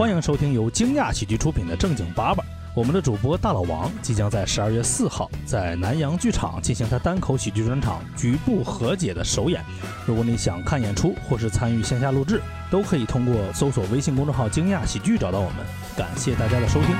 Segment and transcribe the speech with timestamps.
[0.00, 2.42] 欢迎收听由惊讶喜剧出品的《正经八百》。
[2.74, 9.62] 我们的主播大老王即将在十二月四号在南洋剧场进行他单口喜剧专场《局部和解》的首演。
[10.06, 12.40] 如果你想看演出或是参与线下录制，
[12.70, 15.56] 都可以通过搜索微信公众号“惊讶喜剧”找到我们。
[15.94, 16.96] 感谢大家的收听。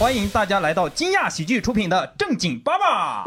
[0.00, 3.22] 欢迎大家来到惊讶喜剧出品的正经八百。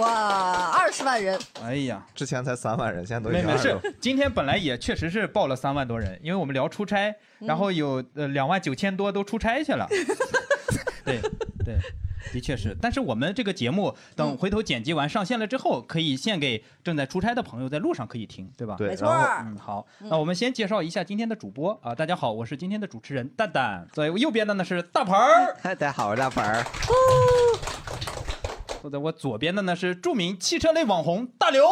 [0.00, 9.86] 哇，二十万人，哎呀，之前才三万人，现在都已没没事今天本来也确实是报了三万多人，因为我们聊出差，然后有呃两万九千多都出差去了。
[11.04, 11.20] 对
[11.64, 11.78] 对，
[12.32, 12.76] 的确是。
[12.80, 18.76] 但是我们这个节目等回头剪辑完上线了之后，可以献给正在出差的朋友，在路上可以听，对吧？
[18.76, 19.26] 对，没错然后。
[19.44, 26.64] 嗯，好，那我们先介绍一下今天的主播啊，大家好，我是今天的主持人蛋蛋，坐在我右边的呢是大鹏儿， 大家好，我是大鹏儿。
[28.80, 31.68] 坐在我左边的呢是著名汽车类网红大刘，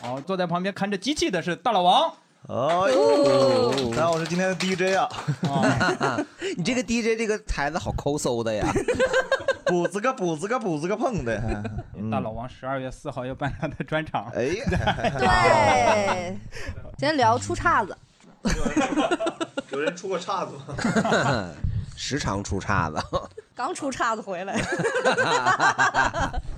[0.00, 2.12] 好，坐在旁边看着机器的是大老王，
[2.46, 2.54] 哎
[2.92, 5.08] 呦，大家好，我是今天的 DJ 啊，
[5.50, 6.24] 啊，
[6.56, 8.64] 你这个 DJ 这个台子好抠搜的呀！
[9.66, 11.36] 补子个补子个补子个碰的，
[11.98, 12.08] 嗯。
[12.08, 14.64] 大老王十二月四号要办他的专场，哎呀，
[15.18, 16.38] 对，
[16.96, 17.96] 今天聊出岔子，
[19.72, 21.50] 有人出过岔子吗？
[21.98, 22.96] 时常出岔子。
[23.56, 24.54] 刚出岔子回来。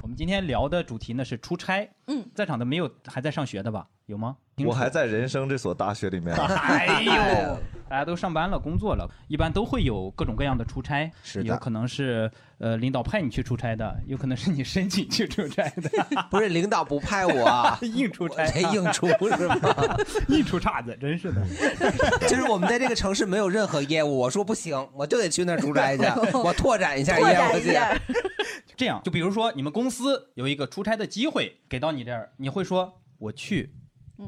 [0.03, 3.87] 我们今天聊的主题呢是出差，嗯，在场的没有还在上学的吧？
[4.05, 4.37] 有吗？
[4.61, 7.59] 听我还在人生这所大学里面， 哎呦，
[7.89, 15.91] 大家都上班了，工作了，一般都会有各种各样的出差，是的有可能是呃领导派你去出差的，有可能是你申请去出差的，
[16.31, 19.57] 不是领导不派我，硬出差，硬出是吗？
[20.29, 21.43] 硬出岔子，真是的。
[22.29, 26.05] 就是我们在这个城市没有任何业务，我说不行，我就得去那儿出差去，
[26.37, 27.77] 我拓展一下业务去。
[28.77, 33.73] 这样，就比如说你们公司有一个出差的机会给到你这儿，你会说我去，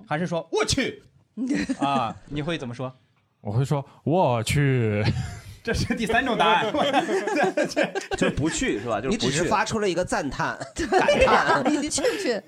[0.07, 1.03] 还是说我去
[1.81, 2.15] 啊？
[2.27, 2.93] 你会怎么说？
[3.41, 5.03] 我会说我去，
[5.65, 6.73] 这是第三种答案。
[8.17, 9.01] 就是不去是吧？
[9.01, 9.45] 就是你只是。
[9.45, 10.57] 发出了一个赞叹、
[10.91, 11.83] 感叹。
[11.83, 12.41] 你去不去？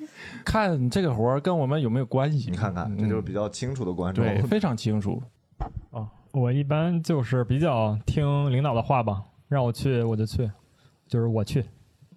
[0.44, 2.50] 看这个活儿跟我们有没有关系？
[2.50, 4.24] 你看看，这就是比较清楚的观众。
[4.24, 5.20] 对，非常清楚。
[5.90, 10.48] 哦，我一般就是比较听领导的话吧，让我去我就去，
[11.08, 11.64] 就是我去，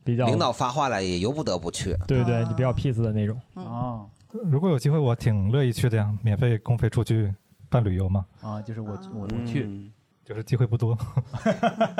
[0.03, 1.95] 比较领导发话了，也由不得不去。
[2.07, 3.39] 对对，你比较 peace 的那种。
[3.55, 4.07] 哦
[4.45, 7.33] 如果有机会，我挺乐意去的呀，免费公费出去
[7.69, 9.91] 办旅游嘛，啊，就是我我我去，嗯
[10.23, 10.97] 就是机会不多。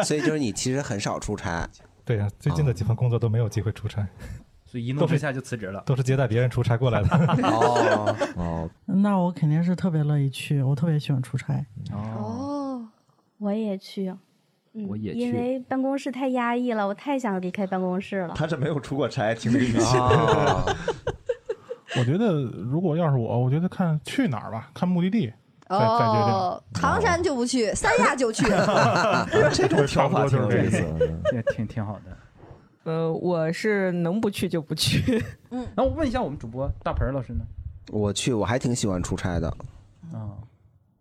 [0.03, 1.67] 所以就是你其实很少出差。
[2.03, 4.05] 对呀，最近的几份工作都没有机会出差，
[4.65, 5.81] 所以一怒之下就辞职了。
[5.85, 7.09] 都是接待别人出差过来的。
[7.47, 11.65] 哦，哦，那我肯定是特别乐意去，我特别喜欢出差。
[11.91, 12.87] 哦，哦，
[13.37, 14.13] 我也去，
[14.73, 18.33] 嗯我也去因为办公室太压抑了，我太想离开办公室了。
[18.35, 19.97] 他是没有出过差，听这个语气。
[19.97, 20.75] 哦
[21.95, 25.31] 我觉得如果要是我，我觉得看去哪儿吧，看目的地。
[25.69, 28.45] 再再决定哦，唐山就不去，三亚就去。
[29.53, 31.07] 这种挑法挺有意思的。
[31.33, 32.17] 也挺挺好的。
[32.91, 35.21] 呃，我是能不去就不去。
[35.49, 37.45] 嗯 那我问一下我们主播大盆老师呢？
[37.91, 39.49] 我去，我还挺喜欢出差的。
[40.13, 40.39] 啊，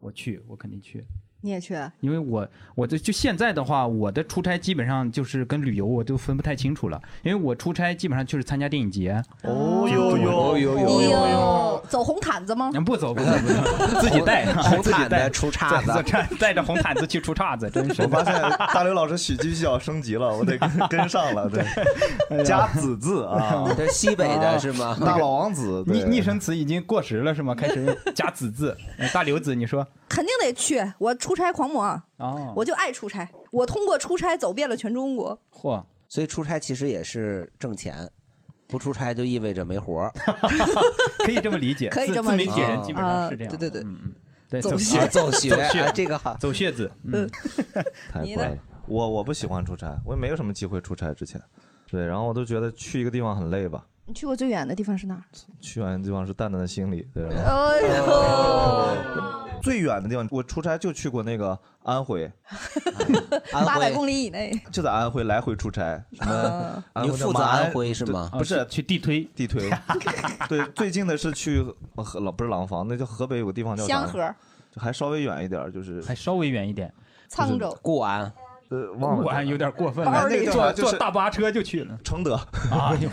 [0.00, 1.04] 我去，我肯定去。
[1.46, 1.78] 你也去？
[2.00, 12.72] 因为我我的就现在的话，我的出差基本上就是跟旅游我都分不太清楚了，因为我出差基本上就是参加电影节，哦呦呦呦哎呦，走红毯子吗？
[12.74, 18.34] 嗯不走不走不走，自己带红毯子出岔子，带带着红毯子去出岔子，真是我发现
[18.74, 21.48] 大刘老师喜剧需要升级了，我得跟跟上了。
[21.48, 24.98] 对，加子字啊，这西北的是吗？
[25.00, 27.54] 大老王子逆逆生词已经过时了是吗？
[27.54, 33.28] 开始加子字，哎大刘子，你说肯定得去，我出差狂魔，哦，我就爱出差。
[33.52, 35.38] 我通过出差走遍了全中国。
[35.52, 38.10] 嚯，所以出差其实也是挣钱，
[38.66, 40.12] 不出差就意味着没活儿。
[41.24, 44.14] 可以这么理解，可以这么理解基本上是这样，啊对对对嗯嗯，
[44.48, 46.34] 对，走走穴啊走穴，走穴啊这个好。
[46.38, 46.90] 走穴子，
[48.12, 48.58] 太怪了。
[48.88, 51.40] 我我不喜欢出差，我也没有什么机会出差之前。
[51.90, 53.84] 对，然后我都觉得去一个地方很累吧。
[54.06, 55.22] 你去过最远的地方是哪儿？
[55.60, 57.34] 去远的地方是蛋蛋的心里，对吧？
[57.44, 62.30] 哎呦，最远的地方，我出差就去过那个安徽，
[63.52, 64.56] 八百，公里以内。
[64.70, 66.00] 就在安徽来回出差。
[66.20, 68.30] 嗯你负责安徽是吗？
[68.32, 69.68] 不是去地推，地推，
[70.48, 71.60] 对，最近的是去
[71.96, 74.32] 河老不是廊坊，那叫河北有个地方叫香河、
[74.70, 76.92] 就还稍微远一点，就是还稍微远一点，
[77.28, 78.32] 沧州，固安，
[78.68, 82.34] 呃忘了我还有点过分了，里那个坐就是坐大巴车就去了承德
[82.70, 83.08] 啊， 有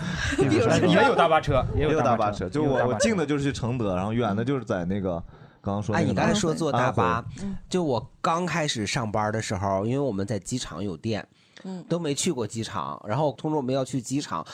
[0.87, 5.21] 也有大巴车，也也有大大巴车，就我我近的就是去承德，然后远的就是在那个
[5.61, 7.23] 刚刚说那哎，你刚才说坐大巴，
[7.69, 11.25] 就我刚开始上班的时候，因为我们在机场有店，
[11.63, 14.45] 嗯都没去过机场，然后通知我们要去机场，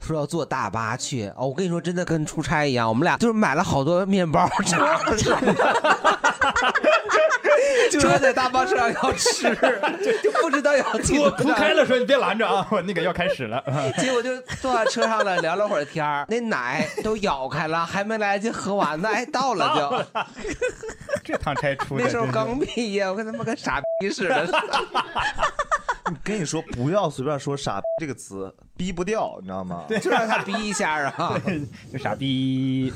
[0.00, 1.28] 说要坐大巴去。
[1.36, 4.48] 哦，我跟你说，真的跟出差一样，我们俩就是买了好多面包，
[7.90, 9.54] 就是在大巴车上要吃，
[10.04, 13.62] 就就不知道要进铺铺开了说你别拦着啊，我那个要开始了。
[13.98, 20.22] 结果就坐在车上了，聊了会儿天儿，那奶都咬开了，还没来得及喝完呢，哎，到了就。
[21.24, 24.46] 这趟差出的那时候刚毕业，我跟他妈跟傻逼似的。
[26.22, 29.84] 跟你说，不要随便说“傻”这个词，逼不掉，你知道吗？
[29.88, 31.40] 对就让他逼一下啊！
[31.92, 32.92] 就傻逼。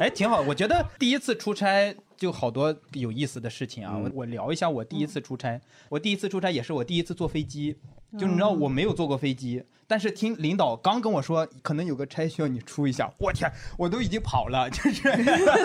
[0.00, 3.96] 哎，挺好，我觉得第一次出差就好多有意思的事情啊。
[3.96, 7.76] 我我聊一下我第一次出差，我第一次出差也是我第一次坐飞机。
[8.16, 13.48] 就你知道我没有坐过飞机，但是听领导刚跟我说可能有个差需要你出一下，我天，
[13.78, 15.08] 我都已经跑了， 就是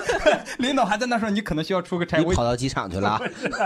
[0.61, 3.19] 领导还在那说你可能需要出个差，我你跑到机场去了？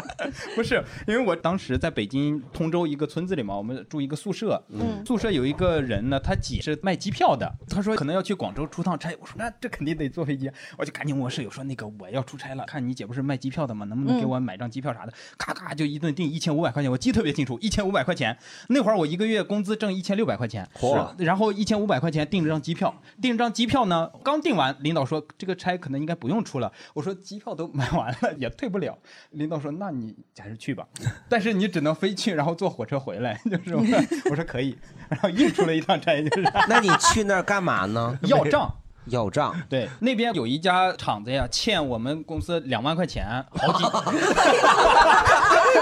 [0.56, 5.04] 不是，因为我当时在北京通州一个村子里嘛，我们住一个宿舍，嗯。
[5.06, 13.86] 宿舍有一个人呢，他姐是卖机票的，他说可能要去广州出趟差，我说那这肯定得坐飞机，我就赶紧问我室友说那个我要出差了，看你姐不是卖机票的吗？
[13.88, 15.12] 能不能给我买张机票啥的？
[15.38, 18.38] 咔咔就一顿订一千五百块钱，我记得特别清楚，一千五百块钱，
[18.70, 28.98] 那会儿我一个月工资挣一千六百块钱，嚯是然后一千五百块钱订了张机票，订了张机票呢，刚订完，领导说这个差可能应该不用出了，我说机票都买完了也退不了，
[29.32, 30.86] 领导说那你还是去吧，
[31.30, 33.98] 但是你只能飞去，然后坐火车回来，就是我说
[34.32, 34.78] 我说可以，
[35.10, 38.20] 然后硬出了一趟差，就是 那你去那儿干嘛呢？
[38.24, 38.72] 要账。
[39.08, 43.84] 要账，对，那边有一家厂子呀，欠我们公司两万块钱，好几，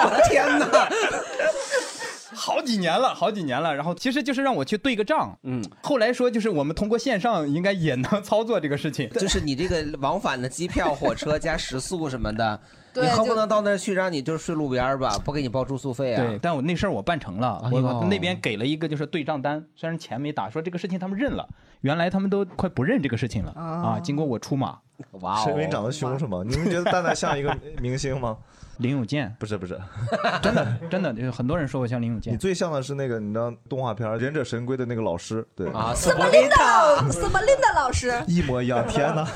[0.01, 0.65] 我的天哪！
[2.35, 3.75] 好几年了，好几年了。
[3.75, 12.59] 然后其实就是让我去对个账，嗯，后来说就是我们通过线上应该也能操作这个事情， 就是你这个往返的机票、火车加食宿什么的，
[12.93, 16.23] 对你可不能到那儿去让你就是睡路边儿吧，不给你报住宿费啊？
[16.25, 21.47] 对，但我那事儿我办成了，我那边给了一个就是对账单，虽然钱没打，说这个事情他们认了，
[21.81, 24.77] 原来他们都快不认这个事情了啊，经过我出马，
[25.21, 26.43] 哇哦是因为你长得凶是吗？
[26.45, 28.37] 你们觉得蛋蛋像一个明星吗？
[28.77, 29.79] 林永健不是不是，
[30.41, 32.37] 真的 真的，就是很多人说我像林永健你。
[32.37, 38.83] 最像的是那个你知道动画片《忍者神龟》的那个老师，对啊，斯莫琳达，斯莫琳达老师， 一模一样。
[38.87, 39.27] 天哪！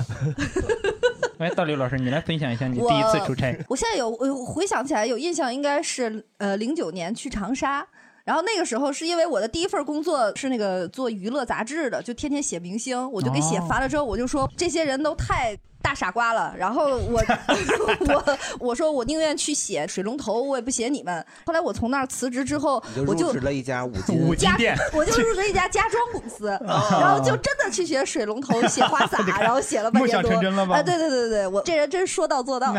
[1.37, 3.55] 哎，大刘老师，你来分享一下你第一次出差。
[3.67, 7.85] 我现在有我回想起来有印象，应该是呃零九年去长沙。
[8.25, 13.67] 然后那个时候是因为我的第一份工作是那个做娱乐杂志的，就天天写明星，我就给写哦。
[13.69, 15.55] 烦了之后，我就说这些人都太
[15.85, 16.51] 大傻瓜了。
[16.57, 17.23] 然后我
[18.09, 21.23] 我我说我宁愿去写水龙头，我也不写你们。
[21.45, 30.31] 后来我从那儿辞职之后，我就入职了一家五金五金店，我就 入职一家家装公司，然后就真的去学水龙头、写花 洒，然后写了半梦想年多。
[30.33, 32.73] 成真了吧啊，对对对对对，我这人真说到做到。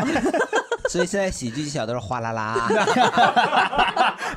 [0.89, 2.69] 所以现在喜剧技巧都是哗啦啦。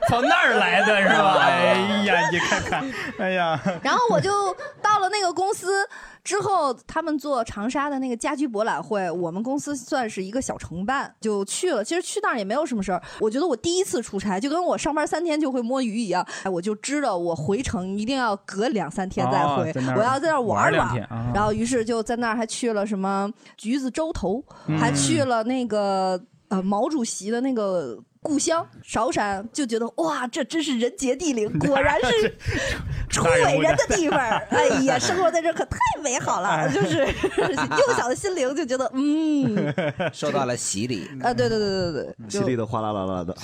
[0.08, 1.38] 从那儿来的是吧？
[1.40, 1.74] 哎
[2.04, 5.86] 呀，你看看，哎呀，然后我就到了那个公司
[6.22, 11.82] 之后，他们做长沙的那个家居博览会，我们公司算是一个小承办，就去了。
[11.82, 13.02] 其实去那儿也没有什么事儿。
[13.20, 27.98] 我觉得我第一次出差，就跟我上班三天就会摸鱼一样，哎我就知道我回程一定要隔两三天再回，我要在那儿玩玩儿两天啊然后于是就在那儿还去了什么橘子洲头，嗯还去了那个呃毛主席的那个。
[28.22, 32.36] 故乡韶山就觉得哇，这真是人杰地灵，果然是
[33.08, 34.18] 出伟人的地方。
[34.18, 36.98] 哎呀，生活在这可太美好了，就是
[37.40, 39.74] 幼小的心灵就觉得嗯，
[40.12, 43.34] 受到了洗礼啊，对对对对对，洗礼的哗啦啦啦的，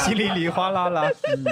[0.00, 1.10] 洗礼里哗啦啦。
[1.34, 1.44] 嗯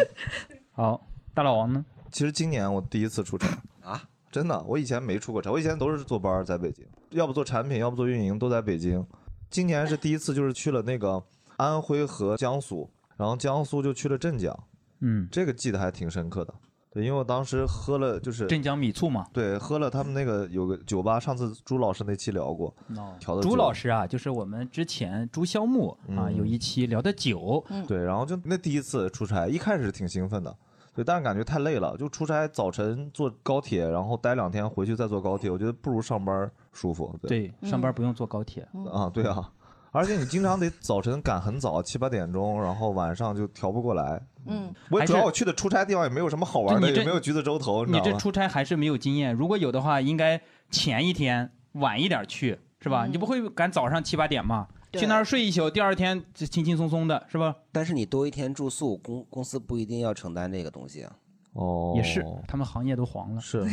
[0.73, 1.01] 好，
[1.33, 1.83] 大老王呢？
[2.13, 3.49] 其实今年我第一次出差
[3.83, 9.03] 啊，真的，我以前没出过差，我以前都是坐班儿在北京，要不做产品，要不做运营，都在北京。
[9.51, 11.23] 今年是第一次，就是去了那个
[11.57, 14.59] 安徽和江苏，然后江苏就去了镇江，
[15.01, 16.55] 嗯，这个记得还挺深刻的。
[16.91, 22.73] 对，因为我当时喝了就是镇江米醋嘛，对，喝了他们那个有个酒吧，上次朱老师那期聊过，
[23.19, 26.37] 调的朱老师啊，就是我们之前朱萧木啊嗯。
[26.37, 30.57] 有一期聊的酒，对，然后就那第一次出差，一开始挺兴奋的，
[30.95, 37.13] 对，但是感觉太累了，就出差早晨坐高铁，然后待两天，回去再坐高铁，我觉得不如上班舒服。
[37.23, 38.63] 对，上班不用坐高铁。
[38.93, 39.51] 啊，对啊，
[39.95, 44.21] 而且你经常得早晨赶很早，七八点钟，然后晚上就调不过来。
[44.47, 48.01] 嗯，我主要我去的出差地方也没有什么好玩的，你这也没有橘子洲头，你？
[48.01, 53.07] 这出差还是没有经验，如果有的话，应该前一天晚一点去，是吧？
[53.07, 54.67] 你不会赶早上七八点嘛？
[54.93, 57.55] 去那儿睡一宿，第二天就轻轻松松的，是吧？
[57.71, 61.13] 但是你多一天住宿，公公司不一定要承担这个东西啊。
[61.53, 63.65] 哦也是，他们行业都黄了，是，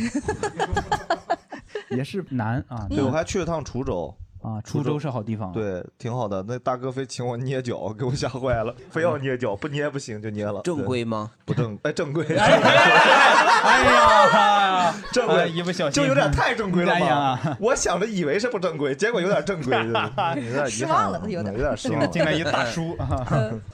[1.90, 2.86] 也是难啊。
[2.88, 5.52] 对，我还去了趟滁州，啊，滁州是好地方。
[5.52, 6.44] 对，挺好的。
[6.48, 10.62] 那大哥非请我捏脚，给我吓坏了，非要捏脚，不捏不行就捏了。
[10.64, 11.32] 正规吗？
[11.46, 12.26] 不正，哎，正规。
[12.36, 17.58] 哎呀， 正规，一不小心就有点太正规了哎嘛呀。
[17.60, 22.12] 我想着以为是不正规，结果有点正规， 有点遗憾了，有点有点失望。
[22.12, 22.98] 进来一大叔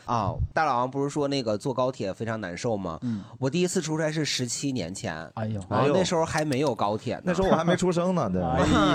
[0.05, 0.33] 啊！
[0.53, 2.99] 大老王不是说那个坐高铁非常难受吗？
[3.03, 8.41] 嗯，我第一次出差是十七年前，哎呦啊那时候还没有高铁呢，那时候我还没出生呢，对。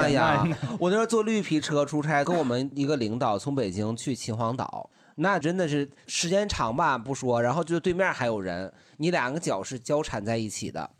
[0.03, 0.47] 哎呀，
[0.79, 10.91] 我那时候坐绿皮车出差， 跟我们一个领导从北京去秦皇岛，那真的是时间长吧不说，然后就对面还有人，你两个脚是交缠在一起的，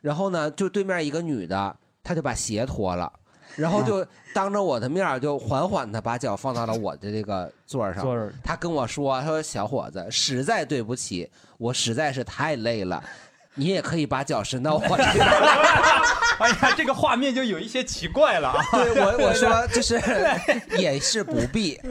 [0.00, 3.12] 然后呢，就对面一个女的，她就把鞋脱了。
[3.54, 4.04] 然后就
[4.34, 8.04] 当着我的面儿就缓缓的把脚放到了我的这个座儿上
[8.42, 13.02] 她跟我说：“她说小伙子，实在对不起，我实在是太累了，
[13.56, 15.26] 你也可以把脚伸到我这边。
[16.38, 18.62] ”哎呀，这个画面就有一些奇怪了啊。
[18.72, 19.98] 对我我说就是
[20.76, 21.80] 也是不必，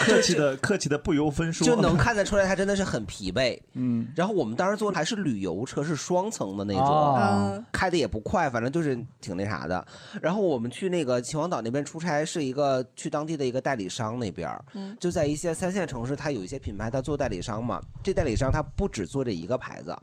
[0.00, 3.60] 客气的客气的不由分说，就能看得出来他真的是很疲惫。
[3.74, 9.86] 嗯，然后我们当时坐的还是旅游车，是双层的那种，哦开的也不快，反正就是挺那啥的。
[10.22, 17.78] 然后我们去那个秦皇岛那边出差，是一个去当地的一个代理商那边，嗯就在一些三线城市，他有一些品牌，他做代理商嘛。
[18.02, 19.94] 这代理商他不只做这一个牌子，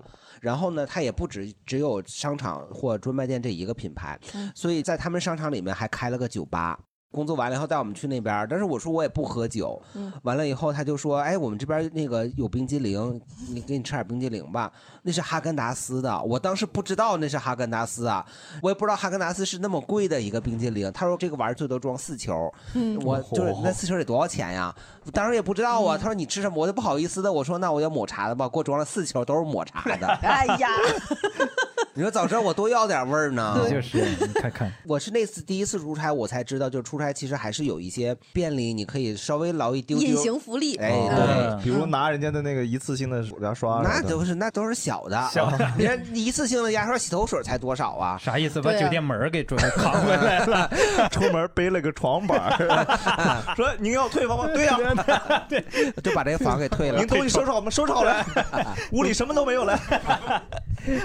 [0.41, 4.51] 然后呢，它也不只只有商场或专卖店这一个品牌，嗯。
[4.53, 6.79] 所以在他们商场里面还开了个酒吧。
[7.15, 13.19] 工作完了以后带我们去那边，但是我说我也不喝酒，嗯完了以后他就说，哎，我们这边那个有冰激凌，
[13.49, 14.71] 你给你吃点冰激凌吧。
[15.01, 18.25] 那是哈根达斯的，我当时不知道那是哈根达斯啊，
[18.61, 20.91] 我也不知道哈根达斯是那么贵的一个冰激凌。
[20.91, 24.75] 他说这个玩意儿最多装四球，嗯我就是那四球得多少钱呀？
[25.05, 25.97] 我当时也不知道嗯啊。
[25.97, 26.55] 他说你吃什么？
[26.57, 30.07] 我就不好意思的，我说那我要抹茶的吧，给我装了四球，都是抹茶的。
[30.23, 30.69] 哎呀，
[31.97, 33.57] 你说早知道我多要点味儿呢。
[33.71, 40.75] 就是你看看， 我是那次第一次出差，我才知道，就是出差其实还是有一些便利，你可以稍微捞一丢丢隐形福利。
[40.75, 48.17] 哎，哦对，比如拿人家的那个一次性的牙刷，那都是那都是小的，小的 人家一次性的牙刷、洗头水才多少啊？
[48.21, 48.61] 啥意思？
[48.61, 50.69] 把酒店门儿给准备扛回来了。
[51.09, 54.47] 出门背了个床板儿，说您要退房吗？
[54.53, 54.77] 对呀，
[55.47, 55.63] 对
[56.03, 56.97] 就把这个房给退了。
[56.99, 57.71] 您东西收拾好吗？
[57.71, 58.25] 收拾好了，
[58.91, 59.79] 屋里什么都没有了，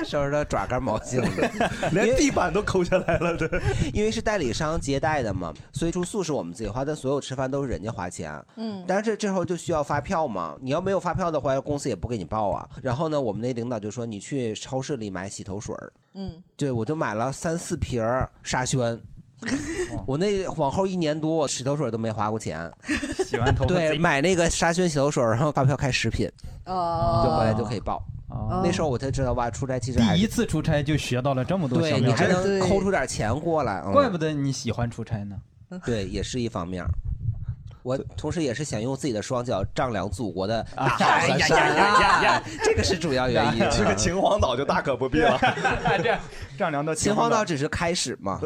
[0.05, 3.47] 收拾的爪干毛巾了， 连地板都抠下来了，这。
[3.93, 8.43] 因为是代理商接待的嘛，所以住宿是我们自己花，但所有吃饭都是人家花钱。
[8.57, 12.67] 嗯但是这这时候就需要发票嘛，你要没有发票的话，公司也不给你报啊。
[12.83, 18.03] 然后呢，我们那领导就说你去超市里买洗头水儿嗯，对，我就买了三四瓶
[18.43, 18.99] 沙宣。
[20.07, 22.71] 我那往后一年多，我洗头水都没花过钱。
[23.27, 26.31] 洗完头发对，买那个沙宣洗头水，然后发票开食品，
[26.67, 27.97] 哦，就回来就可以报。
[28.29, 35.37] 哦那时候我才知道哇，出差其实还第一次出差就学到了这么多小对你还招，能抠出点钱过来，嗯怪不得你喜欢出差呢。
[35.85, 36.91] 对，也是一方面儿。
[37.83, 43.65] 我同时也是想用自己的双脚丈量祖国的大好河哎呀呀山呀呀呀啊，这个是主要原因。
[43.71, 45.39] 这个秦皇岛就大可不必了。
[46.03, 46.15] 这
[46.59, 48.39] 丈量到秦皇岛只是开始嘛，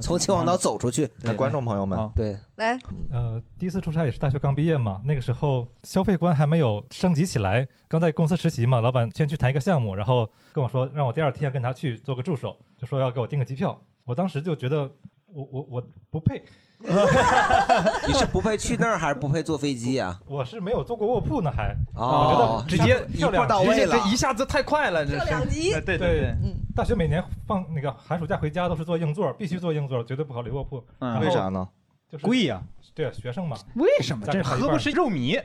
[0.00, 1.08] 从秦皇岛走出去。
[1.22, 2.78] 那观众朋友们，对，来，
[3.10, 14.90] 呃，第一次出差也是大学刚毕业嘛，那个时候消费观还没有升级起来，刚在公司实习嘛，老板先去谈一个项目，然后跟我说让我第二天跟他去做个助手，就说要给我订个机票，我当时就觉得
[15.32, 16.42] 我我我不配，
[18.06, 20.20] 你是不配去那儿还是不配坐飞机啊？
[20.26, 22.62] 我是没有坐过卧铺呢还，哦。
[22.64, 23.98] 我觉得直接跳两到位了。
[23.98, 25.18] 这一下子太快了，这是。
[25.18, 30.86] 跳两级对对对对，嗯大学每年放那个寒暑假回家都是坐硬座，必须坐硬座，绝对不考虑卧铺。
[30.98, 31.66] 嗯为啥呢？
[32.06, 32.62] 就是贵呀？
[32.94, 34.26] 对啊，学生嘛，为什么？
[34.26, 35.42] 这何不是肉糜？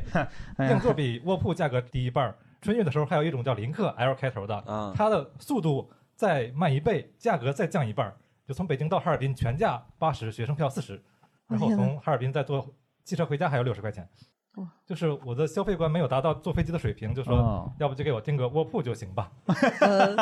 [0.57, 2.35] 哎 呀硬座比卧铺价格低一半儿。
[2.61, 8.13] 春运的时候还有一种叫林克 L 开头的，啊它的速度再慢一倍，价格再降一半儿，
[8.45, 11.01] 就从北京到哈尔滨全价八十，学生票四十，
[11.47, 14.09] 然后从哈尔滨再坐汽车回家还要六十块钱哇。
[14.86, 19.31] 就是我的消费观没有达到坐飞机的水平，就说哦要不就给我订个卧铺就行吧，
[19.79, 20.15] 呃，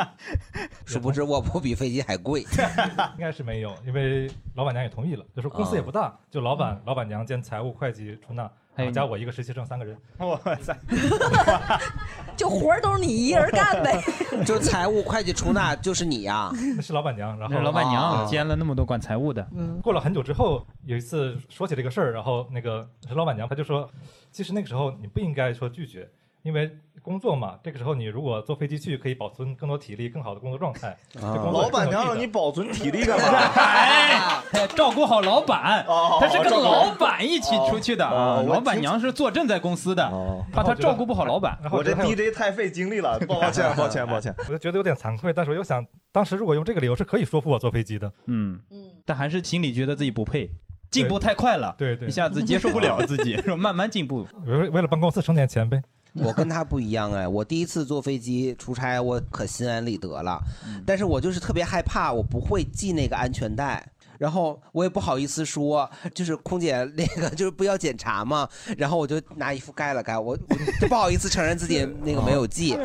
[0.85, 2.41] 殊不知卧铺比飞机还贵。
[3.17, 9.97] 应该是没有，因为老板娘也同意了，就是公司也不大，就老板、老板娘兼财务、会计、出纳，还有加我一个实习生，三个人。
[10.19, 10.77] 哇塞！
[12.37, 14.01] 就活儿都是你一人干呗。
[14.45, 16.49] 就财务、会计、出纳就是你呀。
[16.75, 23.89] 那是老板娘，然后那老板啊娘兼了那么多管财务的，嗯过了很久之后，有一次说起这个事儿，然后那个是老板娘，她就说，
[24.31, 26.09] 其实那个时候你不应该说拒绝，
[26.49, 26.67] 因为
[27.03, 30.97] 工作嘛，这个时候你如果坐飞机去，可以保存更多体力，更好的工作状态。
[31.21, 33.37] 老板娘让你保存体力干嘛？
[33.55, 41.55] 哎，照顾好老板，哦他是跟老板一起出去的老板娘是坐镇在公司的，哦，怕他照顾不好老板。
[41.71, 44.33] 我这 DJ 太费精力了，抱歉抱歉抱歉。
[44.49, 48.11] 我就觉得有点惭愧，但是我又想，当时如果用这个理由是可以说服我坐飞机的。
[48.25, 48.59] 嗯，
[49.05, 50.49] 但还是心里觉得自己不配，
[50.91, 54.27] 进步太快了，对对一下子接受不了自己， 说慢慢进步。
[54.45, 55.81] 为为了帮公司省点钱呗。
[56.25, 60.41] 我跟他不一样哎，我第一次坐飞机出差，我可心安理得了，
[60.85, 63.85] 但是我就是特别害怕，我不会系那个安全带。
[64.19, 68.47] 然后我也不好意思说，就是空姐那个 就是不要检查嘛，
[68.77, 70.37] 然后我就拿衣服盖了盖，我
[70.81, 72.77] 我不好意思承认自己 那个没有系。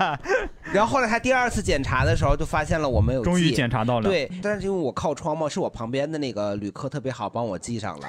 [0.72, 8.08] 然后后来他第二次检查的时候，就发现了我没有系，终于检查到了对，但是因为我靠窗嘛，是我旁边的那个旅客特别好，帮我系上了。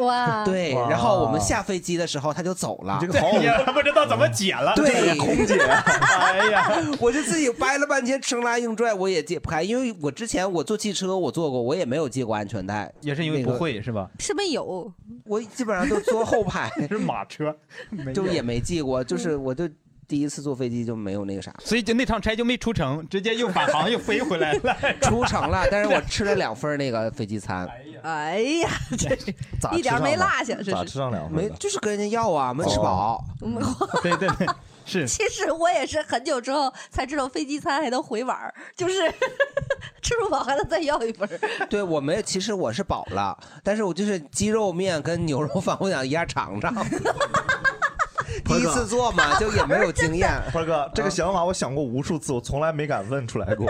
[0.00, 2.98] 哇，对，然后我们下飞机的时候他就走了。
[3.00, 3.28] 这个好，
[3.66, 4.72] 他不知道怎么解了。
[4.74, 14.10] 对，空姐，哎呀，我就自己掰了半天，生拉硬拽，我也解不开，因为我之前我坐汽车我坐过，我也没有系过安全带，也是因为不会是吧？
[14.18, 14.92] 是没有？
[15.24, 17.54] 我基本上都坐后排， 是马车，
[18.14, 19.68] 就也没系过，就是我就
[20.06, 24.74] 第一次坐飞机就没有那个啥，所以就那趟差就没出成，直接又返航又飞回来了。
[25.02, 27.68] 出城了，但是我吃了两份那个飞机餐，
[28.02, 29.34] 哎呀，这是
[29.76, 30.88] 一点没落下，这是。
[30.88, 33.22] 上两没，就是跟人家要啊，没吃饱。
[34.02, 34.46] 对对对，
[34.86, 35.06] 是。
[35.06, 38.36] 其实我也是很久之后才知道飞机餐还能回碗，
[38.74, 39.12] 就是
[40.02, 41.40] 吃不饱还能再要一份儿。
[41.68, 46.74] 对我没，其实我是饱了，但是我就是鸡肉面跟牛肉饭，我想一下尝尝。
[48.44, 50.30] 第一次做嘛，就也没有经验。
[50.52, 53.66] 花哥，这个想法我想过无数次，我从来没敢问出来过。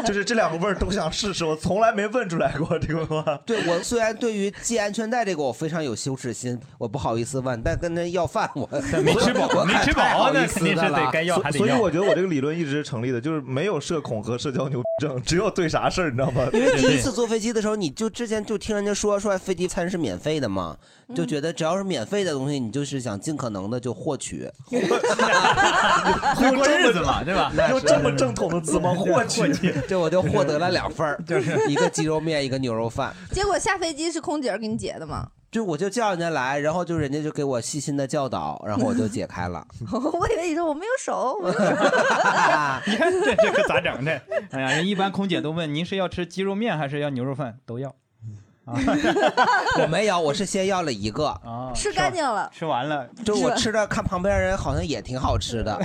[0.06, 3.22] 就是这两个味儿都想试试，我从来没问出来过这个话。
[3.46, 8.68] 对我虽然对于系安全带这个我非常有羞耻心，我不好意思问，但跟他要饭我
[9.02, 16.46] 没吃饱没吃饱好那肯定是得该要还得所以我觉得我这个理论一直是成立的，就是没有社恐和社交牛逼症，只有对啥事儿，你知道吗？
[16.52, 20.76] 因为第一次坐飞机的时候，你就之前就听人家说说飞机餐是免费的嘛，
[21.14, 24.48] 就觉得只要是免费的东西，你就是想尽可能的就获取。
[26.54, 27.52] 过日子嘛，对吧？
[27.70, 28.94] 用这么正统的字吗？
[28.94, 29.52] 获取，
[29.88, 33.14] 这我就获得了两份儿，就是一个鸡肉面，一个牛肉饭。
[33.30, 35.28] 结果下飞机是空姐儿给你解的吗？
[35.50, 39.64] 就我就叫人家来，然后就人家就给我细心的教导，然后我就解开了。
[39.92, 41.38] 我以为你说我没有手。
[41.40, 41.66] 我没有手
[42.86, 44.20] 你看这这可咋整的？
[44.50, 47.94] 哎呀，人一般空姐都问您是要吃鸡肉面还是要牛肉饭，都要。
[48.66, 52.50] 我没有，我是先要了一个，啊，吃干净了。
[52.52, 55.78] 吃完了，就我吃的看旁边人好像也挺好吃的，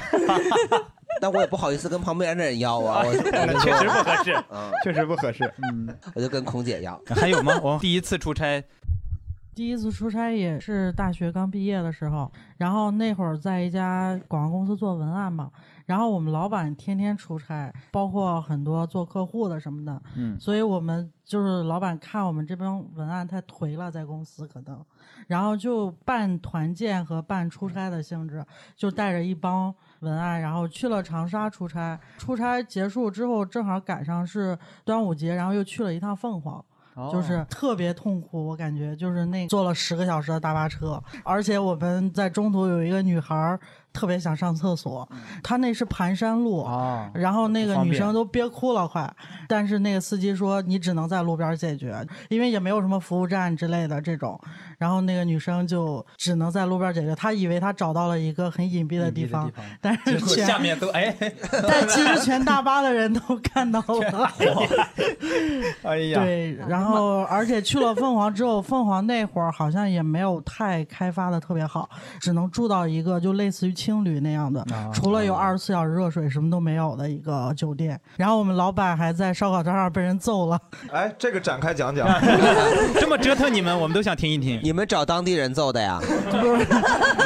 [1.21, 5.53] 但我也不好意思跟旁边的人要啊， 我确实不合适嗯，确实不合适。
[5.71, 6.99] 嗯，我就跟空姐要。
[7.07, 7.53] 还有吗？
[7.63, 8.63] 我第一次出差，
[9.55, 15.51] 第一次出差也是大学刚毕业的时候，然后那会儿在一家广告公司做文案嘛，
[15.85, 24.83] 然后我们老板天天出差，包括很多做客户的什么的，嗯所以我们就是老板看我们这帮文案太颓了，在公司可能，
[25.27, 28.45] 然后就办团建和办出差的性质，
[28.77, 31.99] 就带着一帮文案，然后去了长沙出差。
[32.17, 36.63] 出差结束之后，正好赶上是端午节，然后又去了一趟凤凰。
[36.95, 43.57] 哦就是特别痛苦，我感觉就是那坐了十个小时的大巴车，而且我们在中途有一个女孩儿
[43.93, 45.07] 特别想上厕所，
[45.41, 49.09] 她那是盘山路，哦然后那个女生都憋哭了快，
[49.47, 54.37] 但是那个司机说你只能在路边解决，因为也没有什么服务站之类的这种，
[54.79, 61.15] 然后那个女生就只能在路边解决，她以为她找到了一个很隐蔽的地方，但是全下面都哎，
[61.67, 64.31] 但其实全大巴的人都看到了。
[65.83, 71.89] 哎呀，对，然后而且去了凤凰之后，凤凰那会儿好像也没有太开发的特别好，
[72.21, 77.99] 只能住到一个就类似于青旅那样的，啊除了有二十四小时热水什么都没有的一个酒店。
[78.15, 80.57] 然后我们老板还在烧烤摊上被人揍了。
[80.91, 82.07] 哎，这个展开讲讲。
[82.99, 84.59] 这么折腾你们，我们都想听一听。
[84.69, 85.99] 你们找当地人揍的呀？
[86.29, 86.63] 不是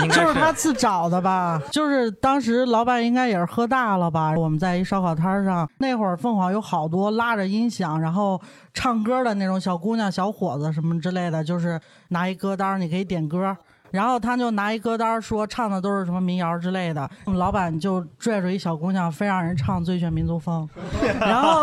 [0.08, 1.62] 就是他自找的吧？
[1.70, 4.34] 就是当时老板应该也是喝大了吧？
[4.38, 8.40] 我们在一烧烤摊上，那会儿凤凰有好多拉着音响，然后
[8.74, 11.78] 唱歌的那种小姑娘、小伙子什么之类的，就是
[12.08, 13.58] 拿一歌单，你可以点歌。
[13.94, 20.68] 然后他就拿一歌单说唱的都是什么民谣之类的，我们老板就拽着一小姑娘，非让人唱《最炫民族风》，
[21.22, 21.62] 然后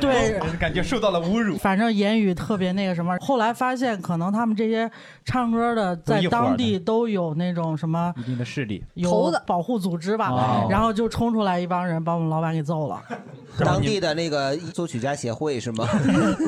[0.00, 1.58] 对，感觉受到了侮辱。
[1.58, 3.14] 反正言语特别那个什么。
[3.20, 4.90] 后来发现，可能他们这些
[5.26, 13.02] 唱歌的在当地都有那种什么一定的势力，有保护组织吧，哦然后就冲出来一帮人把我们老板给揍了。
[13.60, 15.86] 当地的那个作曲家协会是吗？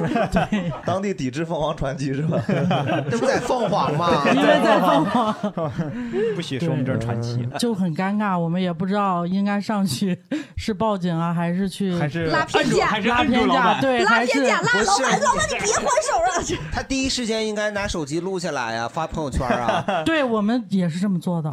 [0.85, 2.39] 当地抵制凤凰传奇是吧？
[3.11, 4.25] 这不在凤凰吗？
[4.31, 5.18] 因为在凤凰
[6.35, 7.49] 不许说我们这儿传奇。
[7.59, 10.19] 就很尴尬，我们也不知道应该上去
[10.57, 16.29] 是报警啊，还是去还是拉偏架还是拉偏架，对，拉偏架，拉老板，老板你别还手啊！
[16.73, 19.85] 他第一时间应该拿手机录下来啊，发朋友圈啊。
[20.05, 21.53] 对我们也是这么做的。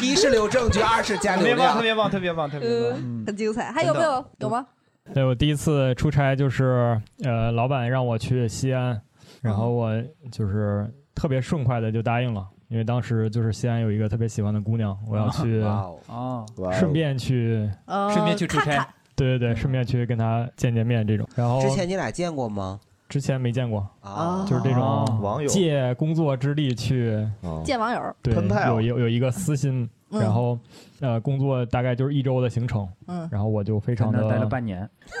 [0.00, 1.80] 一是留证据，二是加特别棒，流量特。
[1.82, 2.98] 别棒，特别棒，特别棒。
[2.98, 3.70] 嗯，很精彩。
[3.70, 4.24] 还有没有？
[4.38, 4.66] 有吗？
[5.14, 9.00] 对我第一次出差就是，呃，老板让我去西安，
[9.40, 9.92] 然后我
[10.30, 18.86] 就是特别顺快的就答应了，因为当时就是西安有一个特别喜欢的姑娘，我要去哦，顺便去呃顺便去出差。
[19.14, 21.28] 对对对，顺便去跟她见见面这种。
[21.36, 22.80] 然后之前你俩见过吗？
[23.08, 24.42] 之前没见过啊。
[24.48, 25.18] 就是这种哦。
[25.20, 25.46] 网友。
[25.46, 27.28] 借工作之力去
[27.62, 28.34] 见网友，对，
[28.66, 30.20] 有有有一个私心，嗯。
[30.20, 30.58] 然后
[31.00, 33.28] 呃，工作大概就是一周的行程，嗯。
[33.30, 34.88] 然后我就非常的待了半年，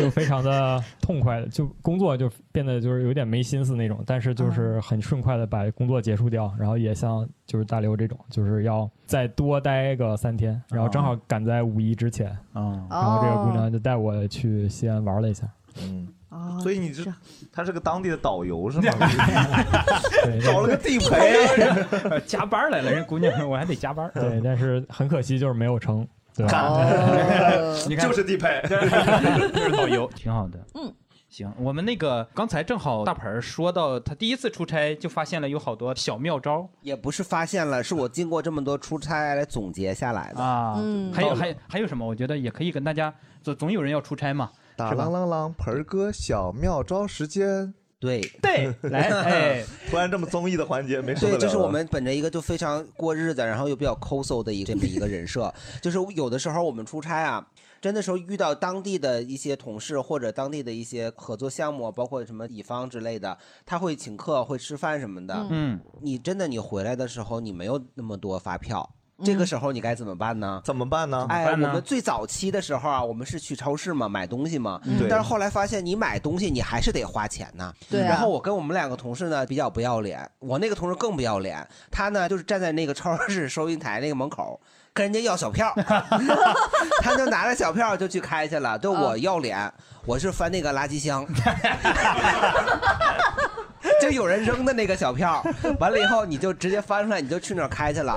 [0.00, 15.46] 就非常的痛快的，就工作就变得就是有点没心思那种，但是就是很顺快的把工作结束掉，然后也像就是大刘这种，就是要再多待个三天，然后正好赶在五一之前，啊，然后这个姑娘就带我去西安玩了一下，
[15.82, 17.04] 嗯，哦所以你这
[17.52, 18.92] 他是个当地的导游是吗？
[20.24, 24.10] 对找了个地陪， 加班来了，人姑娘我还得加班。
[24.14, 26.06] 对，但是很可惜就是没有成，
[26.40, 26.68] 对吧？
[26.68, 28.76] 哦 你看就是地陪， 就
[29.62, 30.58] 是导游， 挺好的。
[30.74, 30.92] 嗯，
[31.28, 40.42] 行，我们那个刚才正好大盆儿说到他第一次出差就发现了有好多小妙招也不是发现了，是我经过这么多出差来总结下来的。
[40.42, 42.06] 啊，嗯还有还还有什么？
[42.06, 47.72] 我觉得也可以跟大家，总总有人要出差嘛，打是吧啷啷啷，盆儿哥小妙招时间。
[48.00, 55.52] 对对，来，哎， 突然这么综艺的环节没受得对，了这是我们本着一个就非常过日子，然后又比较抠搜的一这么一个人设。
[55.82, 57.46] 就是有的时候我们出差啊，
[57.78, 63.36] 真的时候遇到当地的一些同事或者当地的一些合作项目，包括什么乙方之类的，
[63.66, 65.46] 他会请客、会吃饭什么的。
[65.50, 68.88] 嗯，你真的你回来的时候，你没有那么多发票。
[69.24, 70.60] 这个时候你该怎么办呢？
[70.64, 71.26] 怎么办呢？
[71.28, 77.72] 哎，我们最早期的时候啊，我们是去超市嘛买东西嘛，对但是后来发现你买东西你还是得花钱呢。
[77.88, 84.60] 对啊然后我跟我们两个同事呢比较不要脸，我那个同事更不要脸，他呢就是站在那个超市收银台那个门口。
[84.92, 85.72] 跟人家要小票，
[87.00, 88.76] 他就拿着小票就去开去了。
[88.76, 89.72] 对我要脸，
[90.04, 91.24] 我是翻那个垃圾箱，
[94.00, 95.44] 就有人扔的那个小票，
[95.78, 98.16] 完了以后你就直接翻出来，你就去那儿开去了。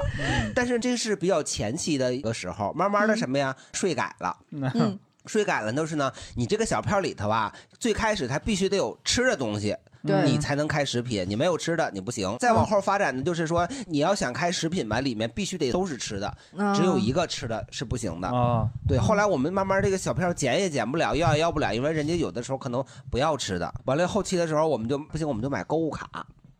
[0.56, 4.38] 但是这是比较前期的一个时候，慢慢的什么呀，税改了。
[4.52, 9.74] 嗯税改了就是呢，你这个小票里头啊，最开始它必须得有吃的东西。
[10.06, 12.36] 对你才能开食品，你没有吃的你不行。
[12.40, 18.28] 再往后发展的，就是说你要想开食品吧，里面必须得都是吃的，啊只有一个吃的是不行的。
[18.28, 23.74] 啊，对，后来我们慢慢这个小票减也减不了，要也要不了，因为人家有的时候可能不要吃的。
[23.86, 26.08] 完了后期的时候，我们就不行，我们就买购物卡。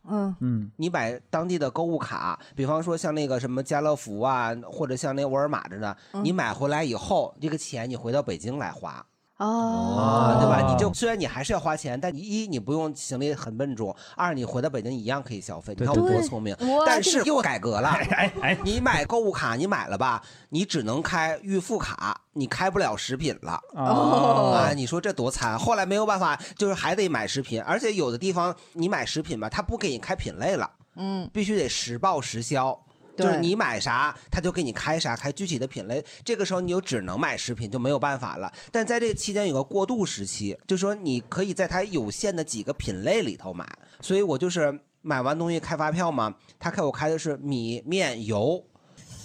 [0.06, 9.06] 嗯嗯，你买当地的购物卡，比方说像那个什么家乐福啊，或者像那沃尔玛着的，嗯你买回来以后，这个钱你回到北京来花。
[9.44, 10.66] 哦啊，对吧？
[10.72, 15.76] 你就虽然你还是要花钱，但你一你不用行李很笨重，二你回到北京一样可以消费。
[15.78, 23.60] 你看我多聪明但是又改革了，哎哎，你买购物卡你买了吧，你只能开预付卡，你开不了食品了。
[23.74, 25.58] 哦啊，你说这多惨！
[25.58, 32.80] 后来没有办法，就是还得买食品，而且有的地方你买食品吧，他不给你开品类了，嗯，必须得实报实销。
[33.16, 36.04] 就是你买啥，他就给你开啥，开具体的品类。
[36.24, 38.52] 这个时候你就只能买食品，就没有办法了。
[38.72, 43.68] 但在这个期间有个过渡时期，就说你可以在它有限的几个品类里头买。
[44.02, 48.66] 所以我就是买完东西开发票嘛，他给我开的是米面油。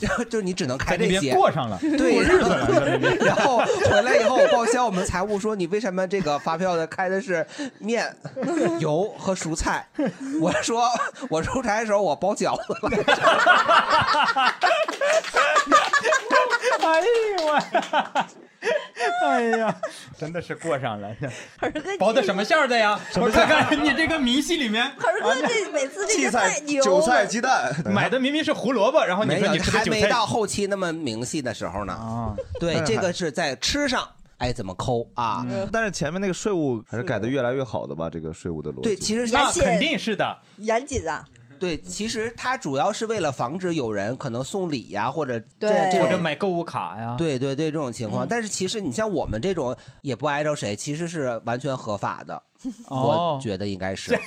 [0.01, 7.47] 就 就你只能开这些，过上了，对，日子了，然后回来以后，我报销我们财务说你为什么这个发票的开的是
[7.79, 8.15] 面、
[8.79, 9.87] 油和蔬菜？
[10.41, 10.89] 我说
[11.29, 12.91] 我出差的时候我包饺子了。
[16.93, 17.53] 哎呦我，
[19.25, 19.75] 哎呀，
[20.19, 21.15] 真的是过上了。
[21.99, 22.99] 包的什么馅儿的呀？
[23.17, 31.93] 我看看你这个明细里面，盆哥这每次这个太牛韭菜，鸡蛋，买的明明是胡萝卜，然后你没有说你，吃的还韭菜没到后期那么明细的时候呢。
[31.93, 32.35] 啊？
[32.59, 35.47] 对，这个是在吃上，哎，怎么抠啊？
[35.73, 38.11] 但是前面那个税务还是改的越来越好的吧？
[38.11, 38.83] 这个税务的逻辑。
[38.83, 40.37] 对，其实那肯定是的。
[40.57, 41.25] 严谨啊，
[41.59, 46.07] 对，其实它主要是为了防止有人可能送礼呀，或者这对这种。
[46.07, 52.43] 或者买购物卡呀，对对对，这种情况，嗯但是其实你像我们这种也不挨着谁，其实是完全合法的，
[52.89, 54.19] 哦我觉得应该是。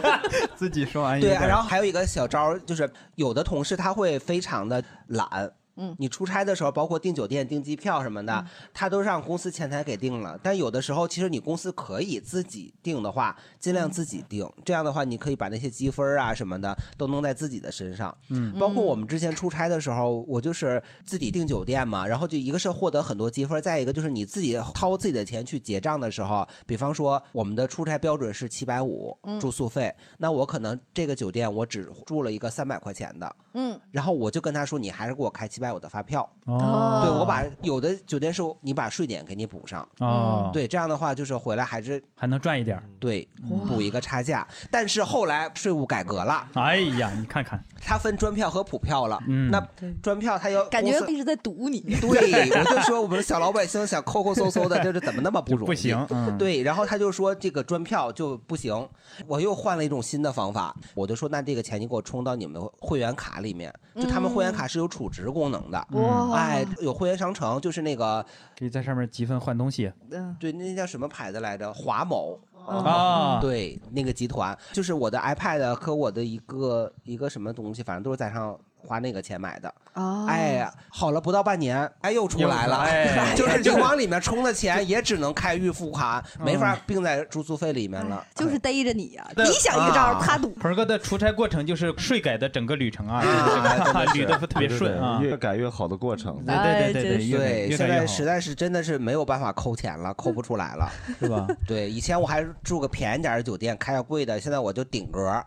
[0.56, 1.20] 自己说完。
[1.20, 5.50] 对，然后还有一个小招，就是有的同事他会非常的懒。
[5.76, 10.38] 嗯你出差的时候，包括订酒店、订机票什么的，他都让公司前台给订了。
[10.42, 14.48] 但有的时候，其实你公司可以自己订的话，尽量自己订。
[14.64, 18.16] 这样的话，你可以把那些积分啊什么的都弄在自己的身上。
[18.30, 36.28] 嗯包括我们之前出差的时候，我就是自己订酒店嘛，然后就一个是获得很多积分，再一个就是你自己掏自己的钱去结账的时候，比方说我们的出差标准是七百五嗯住宿费，那我可能这个酒店我只住了一个三百块钱的，嗯然后我就跟他说，你还是给我开七百百五的发票。
[36.44, 39.86] 哦对我把有的酒店是你把税点给你补上。
[39.98, 42.80] 哦对，这样的话就是回来还是还能赚一点。
[43.00, 43.28] 对，
[43.66, 44.46] 补一个差价。
[44.70, 49.18] 但是后来税务改革了，哎呀，你看看，它分专票和普票了。
[49.26, 49.60] 嗯那
[50.00, 51.80] 专票它要感觉一直在堵你。
[51.80, 55.66] 对，我就说我们小老百姓想抠抠搜搜的，就是怎么那么不容易？
[55.66, 58.88] 不行嗯对，然后他就说这个专票就不行，
[59.26, 68.24] 我又换了一种新的方法，我就说那这个钱你给我充到你们的会员卡里面，就他们会员卡是有储值功能的，哇哎，有会员商城，就是那个
[68.58, 69.92] 可以在上面积分换东西。
[70.40, 71.72] 对，那叫什么牌子来着？
[71.72, 72.38] 华某。
[72.66, 79.72] 啊对，那个集团就是我的 iPad 和我的一个一个什么东西，反正都是在上花那个钱买的。
[79.96, 80.26] 哦。
[80.28, 83.34] 哎，好了不到半年，哎，又出来了， 哎。
[83.34, 88.24] 就是你往里面充的钱也只能开预付款，没法并在住宿费里面了。
[88.34, 90.50] 就是逮着你呀、你想一招，他赌。
[90.50, 95.20] 鹏哥的出差过程就是税改的整个旅程啊， 啊捋的 特别顺啊。
[95.22, 96.42] 越改越好的过程。
[96.46, 101.46] 对对对对对，对，越改越现在实在是真的是没有办法扣钱了，扣不出来了，是吧？
[101.66, 105.42] 对，以前我还住个便宜点的酒店，开个贵的，现在我就顶格，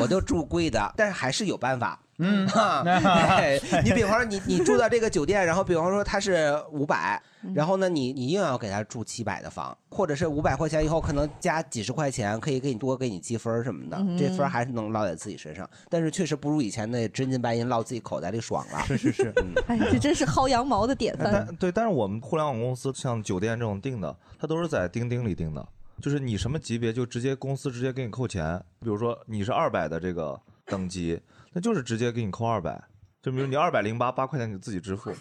[0.00, 1.98] 我就住贵的，但是还是有办法。
[2.18, 2.46] 嗯。
[2.46, 7.20] 对 你比方说你你住到这个酒店，然后比方说它是五百，
[7.54, 18.82] 然后呢你你硬要给他住七百的房，或者是五百块钱以后可能加几十块钱，可以给你多给你积分儿什么的，嗯这分儿还是能落在自己身上，但是确实不如以前那真金白银落自己口袋里爽了。
[18.86, 19.34] 是是是，
[19.66, 21.32] 哎，这真是薅羊毛的典范。
[21.32, 25.66] 但对，但是我们互联网公司像酒店这种订的，它都是在钉钉里订的，
[26.00, 28.60] 就是你什么级别就直接公司直接给你扣钱。
[28.80, 31.20] 比如说你是二百的这个等级，
[31.52, 32.80] 那就是直接给你扣二百，
[33.28, 35.12] 就比如你二百零八八块钱你自己支付。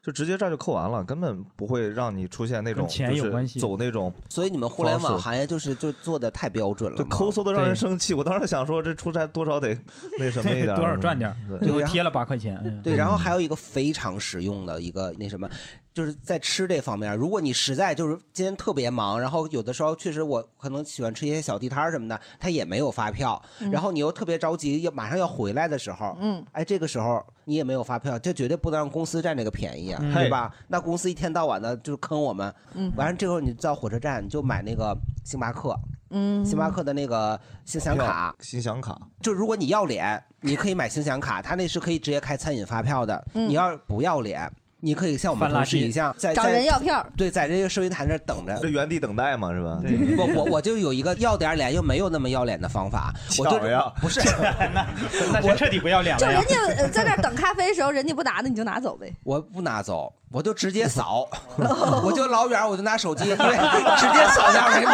[0.00, 4.10] 就直接这儿就扣完了，根本不会让你出现那种钱有关系走那种。
[4.30, 8.14] 所以你们互联网行业就是就做的太标准了就，抠搜的让人生气。
[8.14, 9.76] 我当时想说，这出差多少得
[10.18, 12.58] 那什么一点儿， 多少赚点最后贴了八块钱。
[12.64, 15.50] 嗯对，然后还有一个非常实用的一个那什么，
[15.94, 30.54] 就是在吃这方面，如果你实在就是今天特别忙，然后有的时候确实我可能喜欢吃一些小地摊儿什么的，他也没有发票，嗯然后你又特别着急要马上要回来的时候，嗯，哎，这个时候你也没有发票，这绝对不能让公司占这个便宜啊，嗯对吧？
[30.68, 35.74] 那公司一天到晚的就是坑我们，嗯完了这会儿你到火车站你就买那个星巴克，
[36.10, 43.26] 嗯星巴克的那个星享卡，星享卡，就如果你要脸，你可以买星享卡，它那是可以直接开餐饮发票的。
[43.34, 47.04] 嗯你要是不要脸，你可以像我们同事一样，在找人要票。
[47.16, 48.56] 对，在这个收银台那儿等着。
[48.62, 49.80] 这原地等待嘛，是吧？
[50.16, 53.58] 我我我就有一个要点脸又没有那么要脸的方法， 我就
[54.00, 54.20] 不是，
[54.70, 56.66] 那我彻底不要脸了呀就人。
[56.76, 59.12] 家呃在那儿等咖啡的时候，人家不拿的你就拿走呗。
[59.24, 64.92] 我不拿走，我就直接扫， 我就老远我就拿手机，直接扫下二维码。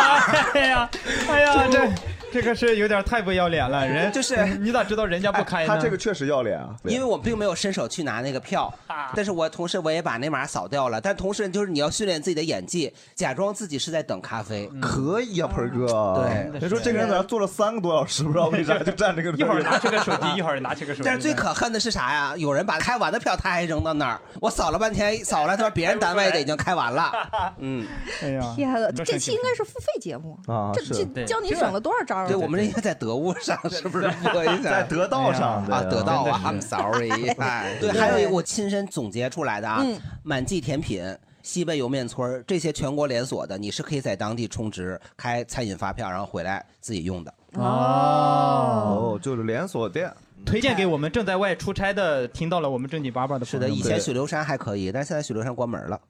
[0.54, 0.90] 哎呀，
[1.28, 1.86] 哎呀，这
[2.34, 3.86] 这个是有点太不要脸了。
[3.86, 5.68] 人就是你咋知道人家不开呢？
[5.68, 8.72] 他这个确实要脸啊，因为我并没有伸手去拿那个票，
[9.14, 11.00] 但是我同时我也把那码扫掉了。
[11.00, 14.68] 但同时就是你要训练自己的演技，假装自己是在等咖啡。
[14.82, 16.20] 可以呀，盆儿哥。
[16.20, 19.30] 对你说这个人在那坐了三个多小时，不知道为啥就站这个。
[19.38, 21.02] 一会儿拿起个手机，一会儿拿起个手机。
[21.04, 22.34] 但是最可恨的是啥呀？
[22.36, 27.12] 有人把开完的票他还扔到那儿，我扫了半天， 扫了他说别人单位的已经开完了。
[27.58, 27.86] 嗯，
[28.22, 32.28] 哎呀，天呐，多生气这期应该是付费节目这啊这这教你省了多少招啊？
[32.28, 34.70] 对，我们这应该在得物上 是不是播一下？
[34.70, 37.10] 在得道上啊，对得道啊，I'm sorry。
[37.38, 41.04] 哎，对，还有一个我亲身总结出来的啊嗯，满记甜品。
[41.42, 47.34] 西贝莜面村儿这些全国连锁的，你是可以在当地充值、开餐饮发票，然后回来自己用的。
[47.52, 50.10] 哦，就是连锁店。
[50.46, 56.00] 推荐给我们正在外出差的，听到了我们正经八百的是的，朋友们以前许留山还可以，但是现在许留山关门了。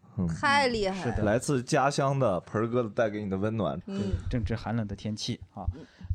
[0.40, 1.24] 太厉害了。
[1.24, 3.76] 来自家乡的盆儿哥的带给你的温暖。
[3.86, 5.66] 嗯，正值寒冷的天气啊，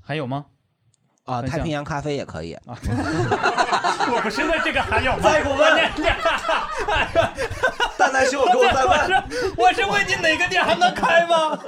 [0.10, 0.44] 还有吗？
[1.26, 2.58] 啊，太平洋咖啡也可以。
[2.66, 5.20] 我不是问这个还有吗？
[5.22, 5.78] 再给我问
[7.96, 9.24] 蛋蛋秀给我再问，
[9.56, 11.60] 我是问你哪个店还能开吗？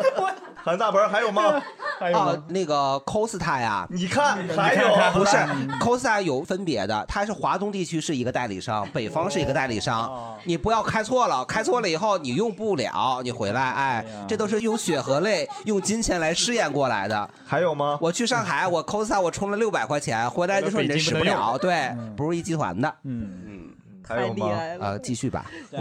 [0.64, 1.62] 韩大鹏还有吗？
[2.00, 4.96] 还有那个 Costa 呀，你看还有。
[5.14, 5.38] 不是
[5.80, 9.82] Costa 有分别的，它是华东地区是一个代理商，北方是一个代理哦。
[9.82, 10.38] 商。
[10.46, 17.30] 你不要开错了，开错了以后你用不了，你回来，哎，这都是用血和泪、 用金钱来试验过来的。
[17.46, 17.98] 还有吗？
[18.02, 22.92] 我去上海，我 Costa 我充了六百块钱，回来就说你这使不了，对，不是一集团的。
[23.04, 23.70] 嗯嗯，
[24.08, 24.50] 还有吗？
[24.80, 25.46] 呃，继续吧。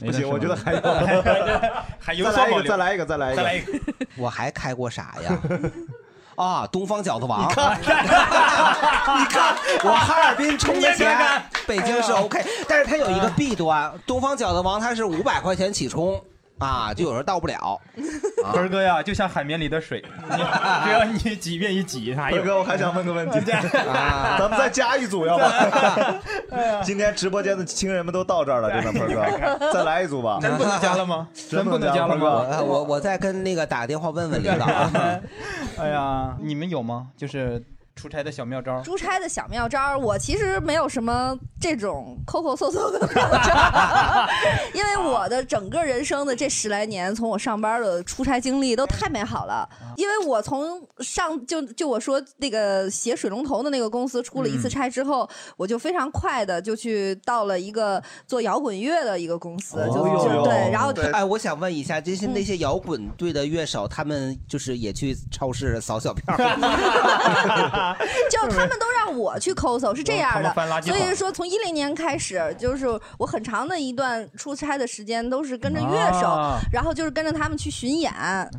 [0.00, 0.80] 不行，我觉得还有。
[2.00, 3.36] 还有再来一个，再来一个，再来一个。
[3.36, 3.72] 再来一个。
[4.16, 5.38] 我还开过啥呀？
[6.34, 7.42] 啊，东方饺子王。
[7.42, 7.84] 你看，你
[9.26, 11.16] 看，我哈尔滨充的钱
[11.66, 16.20] 北京是 OK，但是它有一个弊端，东方饺子王它是五百块钱起充。
[16.62, 17.80] 啊， 就有人到不了。
[18.52, 20.36] 盆儿哥呀，就像海绵里的水， 你
[20.84, 22.38] 只要你挤愿意挤，它有。
[22.38, 25.44] 鹏哥，我还想问个问题，啊咱们再加一组要不？
[26.82, 30.38] 今天直播间的亲人们都到这儿了，真的，鹏哥，再来一组吧。
[30.40, 31.28] 真不能加了吗？
[31.48, 32.60] 真不能加了哥吗？
[32.60, 34.90] 我我我再跟那个打个电话问问领导啊。
[35.78, 37.08] 哎呀，你们有吗？
[37.16, 37.62] 就是
[37.94, 38.82] 出差的小妙招。
[38.82, 43.52] 出差的小妙招，我其实没有什么这种抠抠搜搜的妙招，
[44.74, 49.68] 因为我的整个人生的这十来年，从我上班的出差经历都太美好了。
[49.96, 66.34] 因为我从上就就我说那个写水龙头的那个公司出了一次差之后，我就非常快的就去到了一个做摇滚乐的一个公司，就哦就对，然后哎，我想问一下，这些那些摇滚队的乐手，他们就是也去超市扫小票
[67.82, 67.96] 吗？
[68.30, 70.54] 就他们都让我去抠搜，是这样的。
[70.82, 72.86] 所以说，从一零年开始，就是
[73.18, 76.58] 我很长的一段出差的时间都是跟着乐手，啊。
[76.72, 78.12] 然后就是跟着他们去巡演。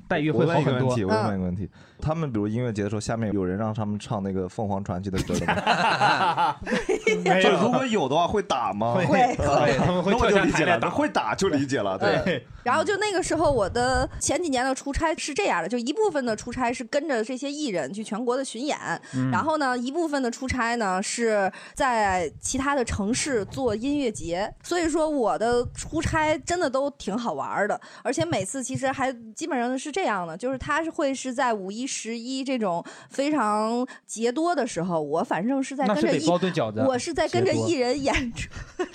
[0.08, 1.70] 待遇我问一个问题，我嗯问一个问题，
[2.04, 6.56] 他们比如音乐节的时候，下面有人让他们唱那个凤凰传奇的歌的吗？
[7.24, 8.94] 没有就如果有的话，会打吗？
[8.96, 12.46] 会会会他们会那我跳下就理解了，台打会打就理解了，对。
[12.64, 18.78] 然后就那个时候，我的前几年的出差是这样的，就一部分的出差是跟着这些艺人去全国的巡演，
[19.14, 24.54] 嗯然后呢，一部分的出差呢是在其他的城市做音乐节。
[24.64, 38.50] 所以说，我的出差真的都挺好玩的，而且每次其实还基本上是这样的，就是他是会是在五一、十一这种非常节多的时候，我反正是在那是得跟着艺包顿饺子我是在跟着艺人演出，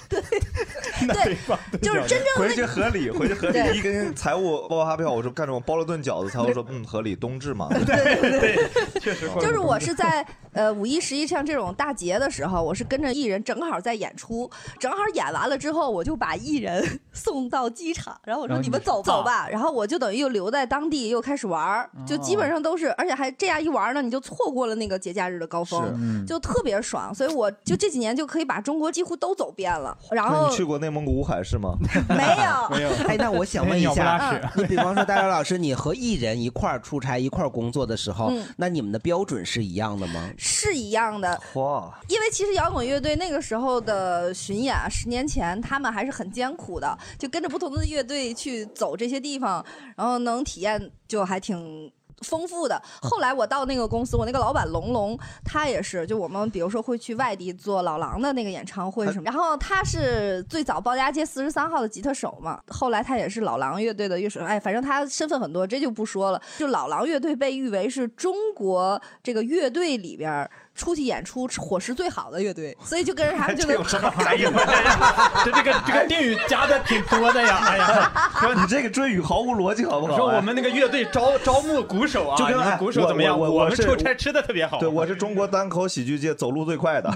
[0.09, 1.37] 对，
[1.81, 3.79] 就是真正回那去合理，回去合理。
[3.79, 7.69] 一跟财务报发票，我说干什么包了顿饺子，财务说嗯合理，冬至嘛。
[7.69, 8.69] 对对
[9.01, 31.77] 确实就是我是在呃五一、十一像这种大节的时候，我是跟着艺人正好在演出，正好演完了之后，我就把艺人 送到机场，然后我说你你们走走吧，然后我就等于又留在当地又开始玩儿，就基本上都是，而且还这样一玩呢，你就错过了那个节假日的高峰嗯，就特别爽，所以我就这几年就可以把中国几乎都走遍了，然后你去过内蒙古乌海市吗？
[32.09, 40.31] 没有 没有哎，那我想问一下屎，你比方说大刘老师，你和艺人一块儿出差、一块儿工作的时候嗯，那你们的标准是一样的吗？
[40.39, 49.63] 是一样的，哇，因为其实摇滚乐队那个时候的巡演啊，十年前他们还是很艰苦的，就跟着不同的乐队去走这些地方，
[49.97, 51.93] 然后能体验就还挺。
[52.23, 52.81] 丰富的。
[53.01, 66.43] 后来我到那个公司，我那个老板龙龙，他也是，就我们比如说会去外地做老狼的那个演唱会什么，然后他是最早鲍家街四十三号的吉他手嘛，后来他也是老狼乐队的乐手，哎，反正他身份很多，这就不说了。
[66.59, 73.77] 就老狼乐队被誉为是中国这个乐队里边儿出去演出伙食最好的乐队，所以就跟着他们就 能。
[74.25, 74.51] 哎呀，
[75.45, 77.59] 这这个这个定语加的挺多的呀！
[77.67, 80.17] 哎呀， 说你这个追语毫无逻辑，好不好？
[80.17, 83.39] 说我们那个乐队招招募鼓手啊，就跟鼓手怎么样？
[83.39, 84.79] 我我们出差吃的特别好。
[84.79, 87.11] 对，我是中国单口喜剧界走路最快的。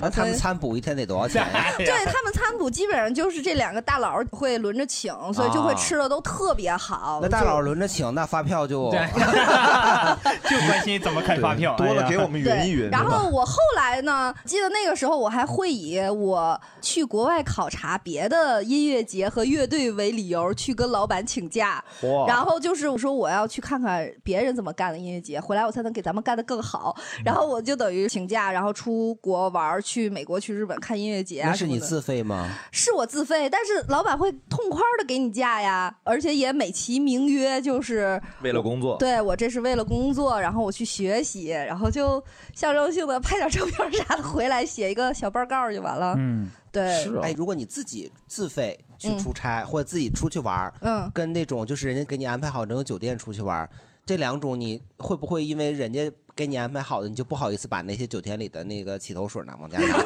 [0.00, 1.64] 那他们餐补一天得多少钱呀？
[1.76, 7.18] 对他们餐补基本上就是这两个大佬会轮着请，所以就会吃的都特别好。
[7.22, 26.96] 那大佬轮着请，那发票就就关心怎么开发票，多了给我们对，然后我后来呢，记得那个时候我还会以我去国外考察别的音乐节和乐队为理由去跟老板请假哇，然后就是我说我要去看看别人怎么干的音乐节，回来我才能给咱们干的更好。
[27.24, 31.42] 然后我就等于请假，然后出国玩儿，去美国、去日本看音乐节。
[31.44, 32.48] 那是你自费吗？
[32.70, 42.22] 是我自费，但是老板会痛快的给你假呀，而且也美其名曰就是为了工作，对我这是为了工作，然后我去学习，然后就
[42.54, 46.14] 象征性的拍点照片啥的回来，写一个小报告就完了。
[46.18, 53.68] 嗯，对，哎，如果你自己自费去出差，或者自己出去玩儿，嗯，跟那种就是人家给你安排好整个酒店出去玩儿，
[54.04, 59.86] 这两种你会不会因为人家给你安排好的，你就不好意思把那些酒店里的那个洗头水拿往家拿？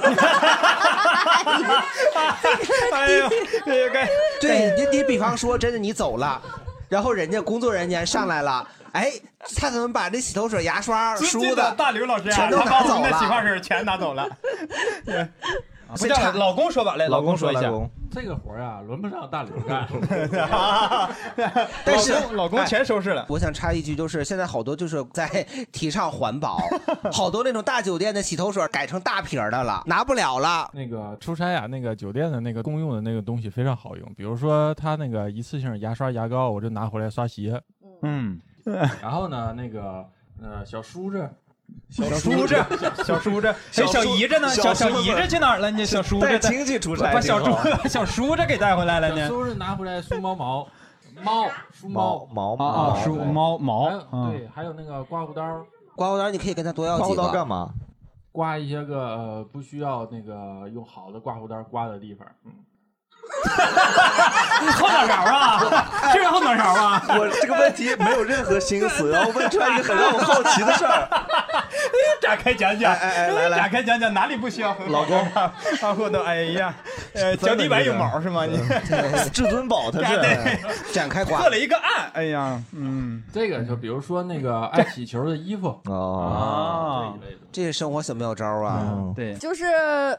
[2.93, 3.29] 哎呦，
[3.65, 4.09] 这个
[4.41, 6.41] 对你，你比方说，真的你走了，
[6.89, 9.11] 然后人家工作人员上来了，哎，
[9.57, 13.49] 他怎么把这洗头水、牙刷、尊梳敬的大刘老师啊，全都他拿走把我们的洗发了？
[13.49, 14.29] 水全拿走了。
[15.05, 15.29] 对
[15.99, 17.71] 不叫老公说吧，来，老公说一下。
[18.11, 19.87] 这个活儿啊，轮不上大刘干。
[21.85, 25.29] 但是老公全收拾了哎我想插一句，就是现在好多就是在
[25.73, 26.59] 提倡环保，
[27.13, 30.71] 好多那种大酒店的洗头水改成大瓶的了，拿不了了。
[30.73, 37.61] 那个出差啊，那个酒店的那个公用的那个东西非常好用，比如说他那个一次性牙刷、牙膏，我就拿回来刷鞋。
[38.03, 38.41] 嗯，
[39.03, 40.05] 然后呢，那个
[40.43, 41.29] 呃小叔子。
[41.89, 42.55] 小叔子，
[43.05, 43.57] 小叔子，哎，
[43.87, 44.49] 小姨子呢？
[44.51, 45.85] 小小姨子去哪儿了你？
[45.85, 49.17] 小叔子带亲戚出差把小挺好梳 小叔子给带回来了呢。
[49.23, 50.69] 小叔子拿回来梳毛毛，
[51.23, 53.91] 猫梳毛毛啊啊梳猫毛
[54.31, 55.65] 对，还有那个刮胡刀，
[55.97, 57.27] 刮胡刀你可以跟他多要刮胡几个。
[57.27, 57.71] 刀干嘛？
[58.31, 62.29] 刮一些个呃不需要那个用好的刮胡刀刮的地方。
[62.45, 62.53] 嗯，
[64.75, 67.03] 后脑勺啊，这是后脑勺啊。
[67.11, 71.09] 我这个问题没有任何心思，然后问出来一个很让我好奇的事儿。
[72.21, 75.53] 展开讲讲，哎哎哎来来展开讲讲哪里不需要很老公啊？
[75.83, 76.75] 后头，哎呀，
[77.15, 78.47] 呃，脚底板有毛是吗？
[78.47, 78.57] 你
[79.33, 80.19] 至尊宝他 是
[80.93, 87.41] 展开破了一个案，哎呀，嗯，这个就比如说那个爱洗球的衣服哦，这一类的。
[87.55, 88.81] 这是生活小妙招啊！
[88.83, 89.65] 嗯对，就是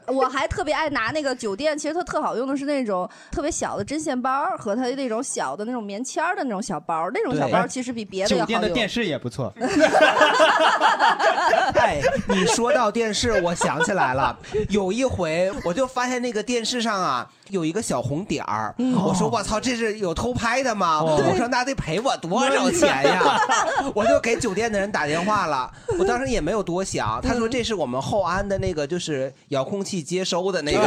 [0.06, 2.95] 我还特别爱拿那个酒店，其实它特好用的是那种
[3.30, 8.44] 特别小的针线包和它那种小的那种棉签儿的那种小包，那种小包其实比别的要好。
[8.44, 9.52] 酒店的电视也不错。
[11.74, 14.36] 哎，你说到电视，我想起来了，
[14.68, 21.02] 有一回我就发现那个电视上啊有一个小红点儿，我说我操，这是有偷拍的吗？
[21.02, 23.38] 我说那得赔我多少钱呀？
[23.94, 30.80] 我就给酒店的人打电话了，我当时也没有多想，他说这是我们后安的那个就是遥控器接收的那个，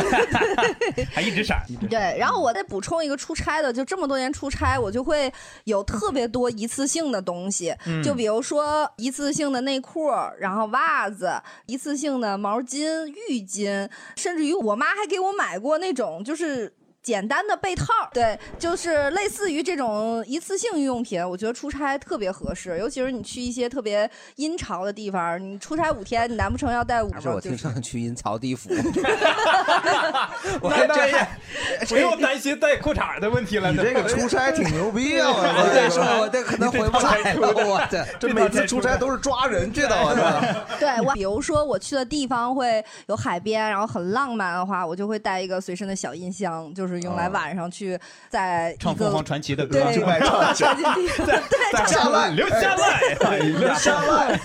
[1.11, 5.31] 还一直闪，一直闪对，然后我再补充一个出差的，就这么多年出差，我就会
[5.65, 11.31] 有特别多一次性的东西，嗯就比如说一次性的内裤，然后袜子，
[11.65, 16.73] 一次性的毛巾、浴巾，甚至于我妈还给我买过那种就是。
[17.09, 27.41] 简单的被套，对，就是类似于这种一次性用品，我觉得出差特别合适，尤其是你去一些特别阴潮的地方，你出差五天，你难不成要带五还是我个？
[27.41, 28.69] 就听上去阴曹地府。
[30.61, 31.27] 我那这也
[31.87, 33.71] 不用担心带裤衩的问题了。
[33.71, 35.33] 你这个出差挺牛逼啊！
[35.33, 39.89] 我再说，我这可能回不来了，我这这每次出差都是抓人去的！
[40.79, 51.35] 对我， 比如说我去的地方会有海边，然后很浪漫的话，我就会带一个随身的小音箱，就是用来晚上去在唱凤凰传奇的歌，对唱唱进地方，对，
[51.75, 54.39] 留下来，留下来，留下来。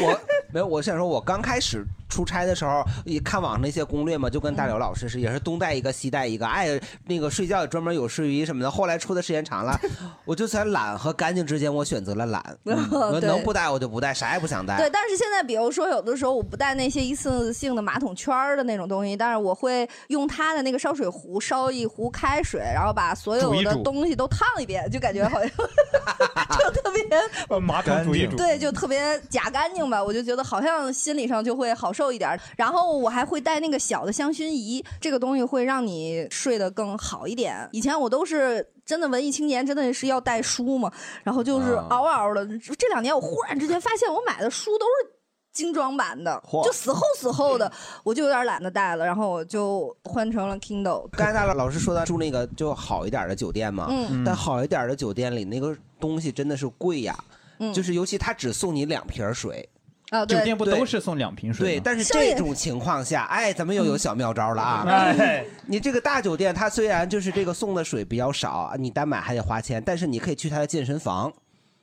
[0.00, 0.20] 我
[0.52, 8.70] 没有，我想说，我刚开始出差的时候，也看网上那些攻略嘛，就跟大刘老师是，也是东带一个西带一个，爱，那个睡觉也专门有睡衣什么的。
[8.70, 9.80] 后来出的时间长了，
[10.26, 14.76] 我就在懒和干净之间，我选择了懒， 能不带我就不带，啥也不想带。
[14.76, 25.48] 对，但是现在比如说有的时候我不带那些一次性的马桶圈儿的那种东西，但是我会用它的那个烧水壶烧一壶开水，然后把所有的东西都烫一遍，就感觉好像
[26.58, 32.36] 就特别马桶煮一煮，对，就特别假干净吧，我就觉得好像心理上就会好受一点。
[32.56, 37.68] 然后我还会带那个小的香薰仪，这个东西会让你睡得更好一点。
[37.72, 38.66] 以前我都是。
[38.84, 40.92] 真的文艺青年真的是要带书嘛，
[41.22, 42.44] 然后就是啊嗷嗷的。
[42.76, 45.12] 这两年我忽然之间发现，我买的书都是
[45.52, 47.72] 精装版的，就死厚死厚的，
[48.02, 51.08] 我就有点懒得带了，然后我就换成了 Kindle。
[51.12, 57.16] 刚才大老师说到住那个就好一点的酒店嘛，嗯但好一点的酒店里那个东西真的是贵呀，
[57.60, 59.66] 嗯，就是尤其他只送你两瓶水。
[60.12, 64.84] 啊，酒，店不都是送两瓶水对，但是这种情况下，哎，咱们又有小妙招了啊！
[64.86, 71.32] 哎，你这个大酒店，它虽然就是这个送的水比较少，你单买还得花钱，但是你可以去它的健身房，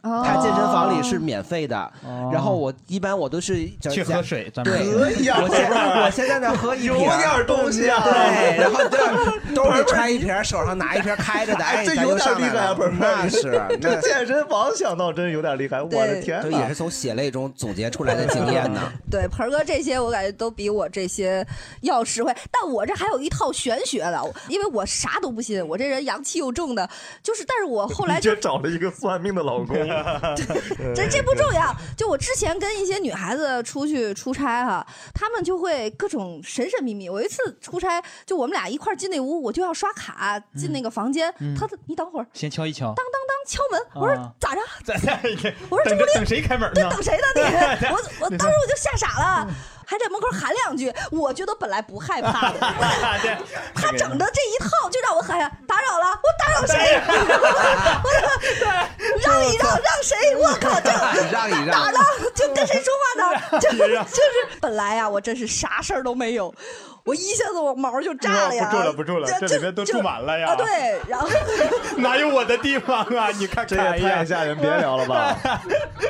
[0.02, 1.92] 哦它健身房里是免费的。
[2.32, 8.04] 然后我一般我都是去喝水，对，可以啊，我现在我现在呢喝一瓶有点东西啊。
[8.04, 9.00] 对，然后这
[9.54, 12.92] 兜里揣一瓶，手上拿一瓶开着的，哎，这有点厉害啊，不是？
[13.00, 13.42] 那是
[13.82, 16.76] 这个健身房想到真有点厉害，我的天哪这也是！
[16.76, 18.82] 从血泪中总结出来的经验呢。
[19.10, 21.46] 对，盆儿哥这些我感觉都比我这些
[21.82, 26.88] 要实惠，但我这还有一套玄学的，因为我啥都不信，我这人阳气又重的，
[27.22, 29.89] 就是，但是我后来就找了一个算命的老公，
[30.96, 37.10] 这 这不重要，就我之前跟一些女孩子出去出差哈，她们就会各种神神秘秘。
[37.10, 44.62] 我一次出差，就我们俩一块儿进那屋，我就要刷卡进那个房间，嗯她你等会儿，先敲一敲，当当当敲门，我说啊咋着？
[45.70, 46.90] 我说这不是等谁开门这呢？
[46.92, 47.42] 等谁呢你？
[47.90, 49.48] 我我当时我就吓傻了，
[49.90, 50.94] 还在门口喊两句。
[51.12, 52.60] 我觉得本来不害怕的，
[53.74, 57.02] 他整的这一套就让我喊打扰了，我打扰谁？
[58.04, 58.10] 我
[59.26, 60.16] 让一让让谁？
[60.38, 60.92] 我靠，这
[61.32, 62.04] 让一让，哪？
[62.36, 63.60] 就跟谁说话呢？
[63.60, 66.54] 就就是本来呀，我真是啥事儿都没有，
[67.06, 68.70] 我一下子我毛就炸了呀！
[68.70, 71.28] 不住了不住了这里面都住满了呀啊，对，然后
[71.98, 73.30] 哪有我的地方啊？
[73.40, 75.38] 你看这也太，吓人，别聊了吧。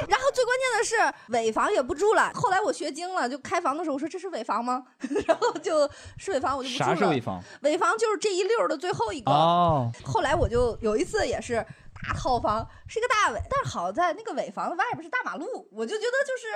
[0.08, 0.96] 然后最关键的是
[1.30, 2.32] 尾房也不住了。
[2.34, 4.84] 后来我学精了，就开房的时候我说这是尾房吗？
[5.28, 6.90] 然后就是尾房我就不住了。
[6.90, 7.42] 啥是尾房？
[7.62, 9.32] 尾房就是这一溜的最后一个。
[9.32, 11.66] 哦，后来我就有一次也是
[12.04, 16.48] 大套房，是一个大尾，但是好在那个尾房外边是大马路，我就觉得就是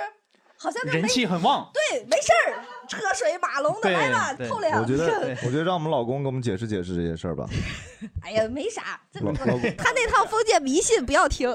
[0.64, 1.70] 好像跟人没气很旺。
[1.74, 2.56] 对，没事儿，
[2.88, 4.80] 车水马龙的对来吧，对透亮。
[4.80, 7.46] 我觉得，我觉得让我们老公给我们解释解释这些事儿吧。
[8.22, 11.54] 哎呀，没啥，这老老他那套封建迷信不要听。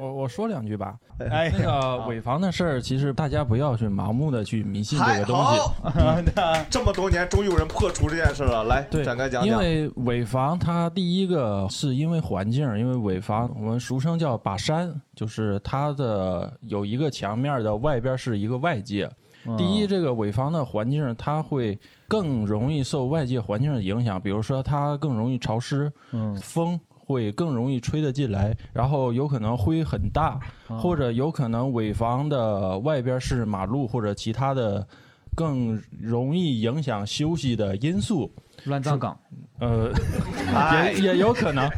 [0.00, 0.96] 我我说两句吧。
[1.30, 5.58] 哎那个尾房的事儿，其实大家不要去盲目的去迷信这个东西。
[5.82, 6.16] 好，
[6.70, 9.52] 这么多年终于有人破除这件事了，来对，展开讲讲。
[9.52, 19.04] 因为尾房它第一个是因为环境，因为尾房我们俗称叫把山，就是它的有一个墙面的外边是一个外界。
[19.46, 26.78] 嗯第一，这个尾房的环境它会更容易受外界环境的影响，比如说它更容易潮湿，嗯，风
[27.10, 30.38] 会更容易吹得进来，然后有可能灰很大，
[30.68, 34.86] 哦或者有可能尾房的外边是马路或者其他的
[35.34, 38.30] 更容易影响休息的因素。
[38.64, 39.18] 乱葬岗，
[39.58, 39.90] 呃，
[40.54, 41.68] 哎也也有可能。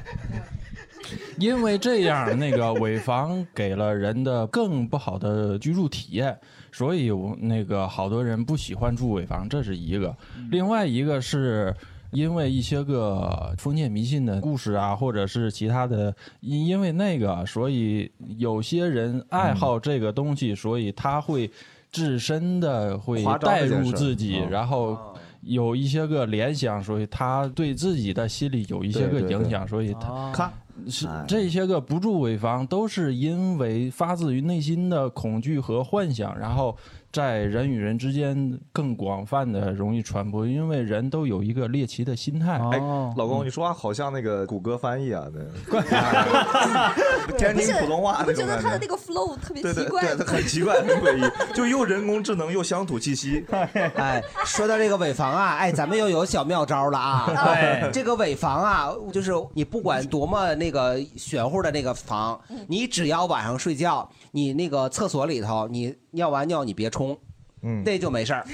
[1.39, 6.39] 因为这样，那个尾房给了人的更不好的居住体验，
[6.71, 10.15] 所以我那个好多人不喜欢住尾房，这是一个。
[10.51, 11.75] 另外一个是
[12.13, 21.51] 因为一些个封建迷信的故事啊，或者是其他的，因因为那个，所以有些人爱好这个东西，所以他会
[21.91, 24.51] 自身的会带入自己，嗯。
[24.51, 24.99] 然后
[25.41, 30.53] 有一些个联想，所以他对自己的心理有一些个对对对影响，所以他
[30.89, 31.25] 是哎。
[31.27, 36.77] 这些个不住尾房都是因为发自于内心的恐惧和幻想，然后
[37.13, 42.53] 在人与人之间更广泛的容易传播，因为人都有一个猎奇的心态。
[42.53, 45.27] 哎，哦老公，你说话好像那个谷歌翻译啊，
[45.69, 48.87] 那天津普通话我那种感觉觉得他的那。
[48.87, 50.15] 个 flow 特别奇怪。
[50.15, 53.45] 对，很奇怪，很诡异，就又人工智能又乡土气息。
[53.51, 57.27] 哎，说到这个尾房啊，哎，咱们又有小妙招了啊。
[57.27, 67.19] 对这个尾房啊，就是你不管多么那个玄乎的那个房，你只要晚上睡觉，你那个厕所里头，你尿完尿你别冲，
[67.63, 68.45] 嗯，那就没事儿。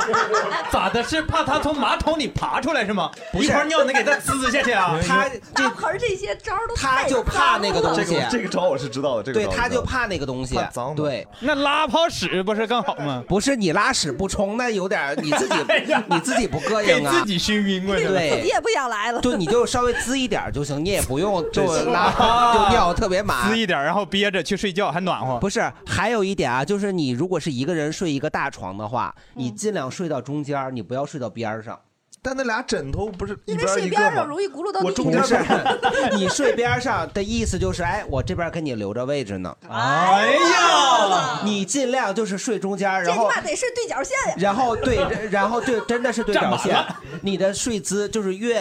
[0.70, 1.02] 咋的？
[1.02, 3.10] 是怕他从马桶里爬出来是吗？
[3.32, 4.98] 不是一泡尿能给他滋下去啊？
[5.06, 11.26] 他大盆儿这些招儿都太他就怕那个东西这个，这个招我是知道的，这个对，他就怕那个东西脏，对。
[11.40, 13.22] 那拉泡屎不是更好吗？
[13.28, 15.54] 不是你拉屎不冲，那有点你自己
[16.08, 17.24] 你自己不膈应啊自。
[17.26, 18.20] 己熏晕过去了。
[18.20, 19.20] 自己，也不想来了。
[19.20, 22.10] 对，你就稍微滋一点就行，你也不用就对拉
[22.52, 23.58] 就尿特别满滋。
[23.58, 25.38] 一点，然后憋着去睡觉，还暖和。
[25.38, 31.78] 不是，还有一点啊，就是你如果是一个人睡一个大床的话，你尽量睡到中间儿，你不要睡到边上。
[32.22, 34.24] 但那俩枕头不是一因为边一边上吗？
[34.24, 35.42] 容易轱辘到我中地上间。
[35.42, 39.56] 不是，你睡边上的意思就是，哎，我这边给你留着位置呢。
[39.68, 44.34] 哎呀，你尽量就是睡中间然后他妈得是对角线呀！
[44.38, 44.98] 然后对，
[45.30, 46.76] 然后对，真的是对角线。
[47.22, 48.54] 你的睡姿就是越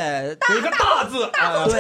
[0.50, 1.80] 有一个大字，啊对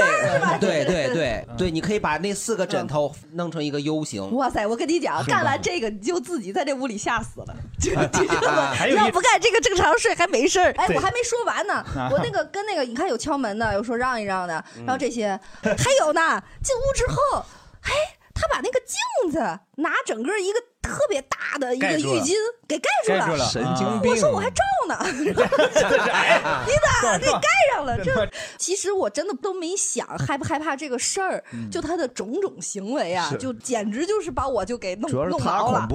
[0.59, 4.35] 对 对对对，你可以把那四个枕头弄成一个 U 型。
[4.35, 4.67] 哇塞！
[4.67, 10.73] 我跟你讲，干完这个你就自己在这屋里吓死了， 就就知道吗还有要不干这个正常睡还没事儿。
[10.77, 11.65] 哎，我还没说完
[12.11, 17.43] 我那个跟那个你看有敲门的，有说让一让的，然后这些 还有呢，进屋之后，
[17.83, 17.91] 哎，
[18.33, 19.39] 他把那个镜子
[19.75, 22.33] 拿整个一个特别大的一个浴巾
[22.67, 24.11] 给盖住了，神经病。
[24.11, 27.97] 我说我还照呢， 你咋给盖上了？
[28.03, 35.85] 这其实我真的都没想害不害怕这个事儿，就他的种种行为啊，就简直就是把我就给弄弄毛了。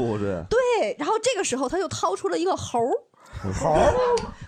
[0.49, 2.79] 对，然后这个时候他就掏出了一个猴
[3.49, 3.74] 儿，猴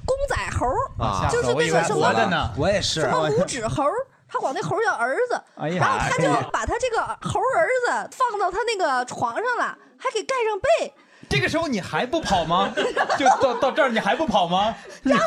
[0.04, 2.50] 公仔猴儿，啊就是那个什么的呢。
[2.56, 3.00] 我也是。
[3.02, 3.92] 什，么五指猴儿。
[4.28, 10.92] 他管那猴叫儿子，哎然后他就把他这个猴儿儿子放到他那个床上了，还给盖上被，
[11.28, 12.72] 这个时候你还不跑吗？
[13.18, 14.74] 就到到这儿你还不跑吗？
[15.02, 15.24] 然后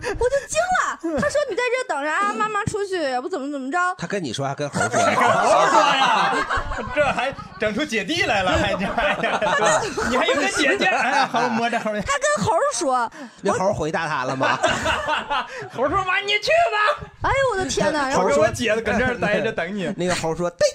[0.00, 1.20] 我就惊了。
[1.20, 3.78] 他说：“你在这等着啊，妈妈出去，也不怎么怎么着。
[3.98, 5.14] 他跟你说还跟猴 说呀？
[5.14, 6.34] 猴说呀，
[6.94, 13.10] 这还整出姐弟来了，还这哎呀，你还有个姐姐， 哎，猴摸着猴，”他跟猴说
[13.42, 14.58] 那猴回答他了吗？
[15.74, 19.92] 猴说妈你去吧，：“哎呦我的天哪！”猴说姐搁这儿待着等你。
[19.96, 20.66] 那个猴说：“对。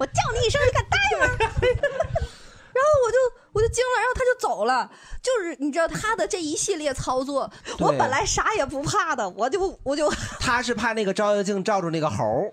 [0.00, 1.26] 我叫你一声，你敢答应吗？
[2.72, 3.18] 然后我就
[3.52, 4.90] 我就惊了，然后他就走了。
[5.20, 12.50] 就是你知道他的这一系列操作，我本来啥也不怕的，我就我就他是怕那个照妖镜照住那个猴儿。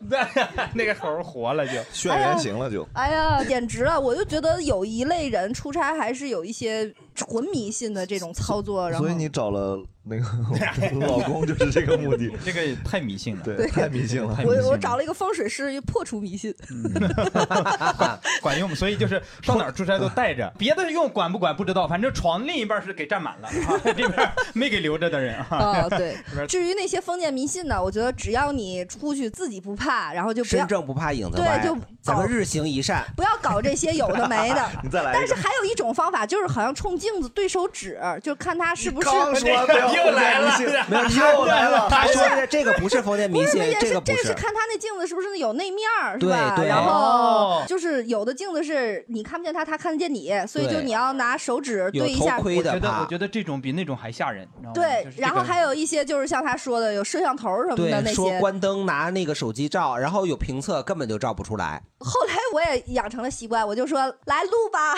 [0.73, 2.85] 那个猴活了就， 炫原形了就。
[2.93, 3.97] 哎呀，简直了！
[3.97, 10.23] 我就觉得有一类人出差还是有一些纯迷信的这种操作，然后所以你找了那个
[11.05, 14.37] 老公就是这个目的， 这个也太迷信了，对，太迷信了。
[14.45, 16.53] 我我找了一个风水师，破除迷信。
[18.39, 24.09] 管用，所以就是上哪儿出差都带着，别的用管不管不知道，反正床另一半是给占满了，啊、这边
[24.53, 25.57] 没给留着的人啊。
[25.57, 26.15] 啊，对。
[26.47, 33.03] 至于那些封建迷信呢，我觉得只要你出去自己不怕，然后就不要身正不怕影子对，就咱们日行一善。
[33.15, 34.69] 不要搞这些有的没的。
[34.83, 39.07] 你再来但是还有一种方法，就是好像冲镜子对手指，就看他是不是。
[39.47, 40.57] 又 来了，
[40.89, 41.87] 没有又来了。
[41.89, 46.53] 他说的这个不是封建迷信，这个不这是看他那镜子是不是有内面儿，是对吧？
[46.55, 52.37] 对然后哦就是有的镜子是你看不见他，他看得见你，所以就你要拿手指对一下。
[52.43, 54.47] 我觉得我觉得这种比那种还吓人。
[54.73, 58.15] 对然后还有一些就是像他说的有摄像头什么的，那些。
[58.15, 61.81] 说关灯拿那个手机照，然后有评测根本就照不出来。
[61.99, 64.95] 后来我也养成了习惯，我就说来录吧。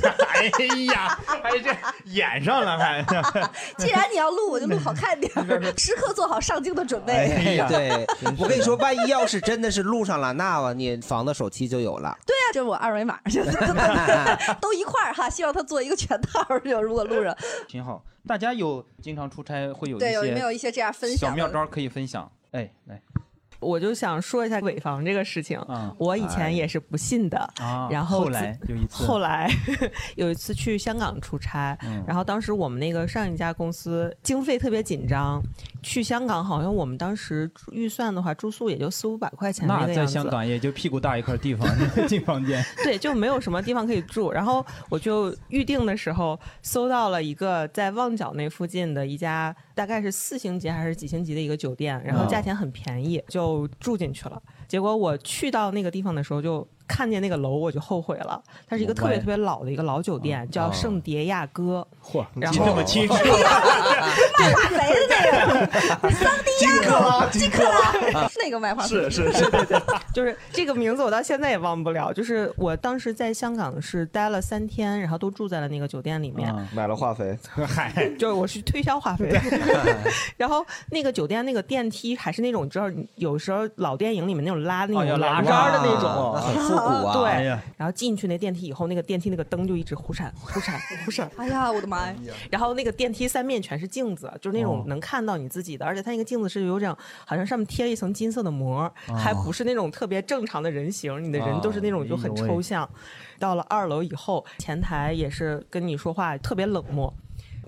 [0.32, 0.48] 哎
[0.86, 1.70] 呀，还这
[2.06, 3.04] 演上了还。
[3.76, 7.12] 既然你要录，我就录好看点儿，时刻做好上镜的准备。
[7.12, 8.06] 哎，对，
[8.40, 12.16] 我跟你说，万一要是真的是录上了，那你房的手气就有了。
[12.24, 13.20] 对啊，就是我二维码，
[14.58, 15.28] 都一块儿哈。
[15.28, 17.36] 希望他做一个全套儿，就如果录上。
[17.68, 18.02] 挺好。
[18.26, 22.30] 大家有经常出差会有一对，些有没有一些这样分享小的妙招可以分享？
[22.52, 23.00] 哎，来。
[23.60, 25.60] 我就想说一下尾房这个事情。
[25.68, 29.50] 嗯我以前也是不信的，啊然后后来有一次后来
[30.16, 35.40] 有一次去香港出差，嗯然后当时我们那个上一家公司经费特别紧张，
[35.82, 40.12] 去香港好像我们当时预算的话，住宿也就四五百块钱那个样子。
[40.12, 41.68] 在香港也就屁股大一块地方
[42.06, 42.62] 进房间。
[42.84, 44.30] 对，就没有什么地方可以住。
[44.32, 54.42] 然后我就预定的时候搜到了一个在旺角那附近的一家，大概是四星级还是几星级的一个酒店，然后价钱很便宜，就就住进去了。
[54.66, 58.40] 结果我去到那个地方的时候，就看见那个楼，我就后悔了。
[58.68, 61.86] 它是一个特别特别老的一个老酒店，叫圣迭亚哥。
[62.04, 63.14] 嚯，然后这么清楚，
[64.38, 66.10] 卖化肥的那个。
[66.10, 69.50] 桑迪亚，金克拉金克拉， 那个卖化肥是是是，
[70.14, 72.12] 就是这个名字我到现在也忘不了。
[72.12, 76.54] 就是我当时在香港是待了三天，然后都住在了那个酒店里面。
[76.72, 79.28] 买了化肥，嗨，就是我去推销化肥，
[80.36, 92.14] 然后那个酒店那个电梯还是那种，你知道，有时候老电影里面那种拉那哦要种拉栏杆的那哇种，啊对哎，然后进去那电梯以后，那个电梯那个灯就一直忽闪 忽闪 忽闪，哎呀，我的妈呀！
[92.50, 102.88] 然后那个电梯三面全是镜子，就是那哦种能看到你自己的，而且它那个镜子是有点好像上面贴了一层金色的膜，哦还不是那种特别正常的人形，你的人都是那种就很抽象。
[103.38, 107.12] 到了二楼以后，前台也是跟你说话特别冷漠。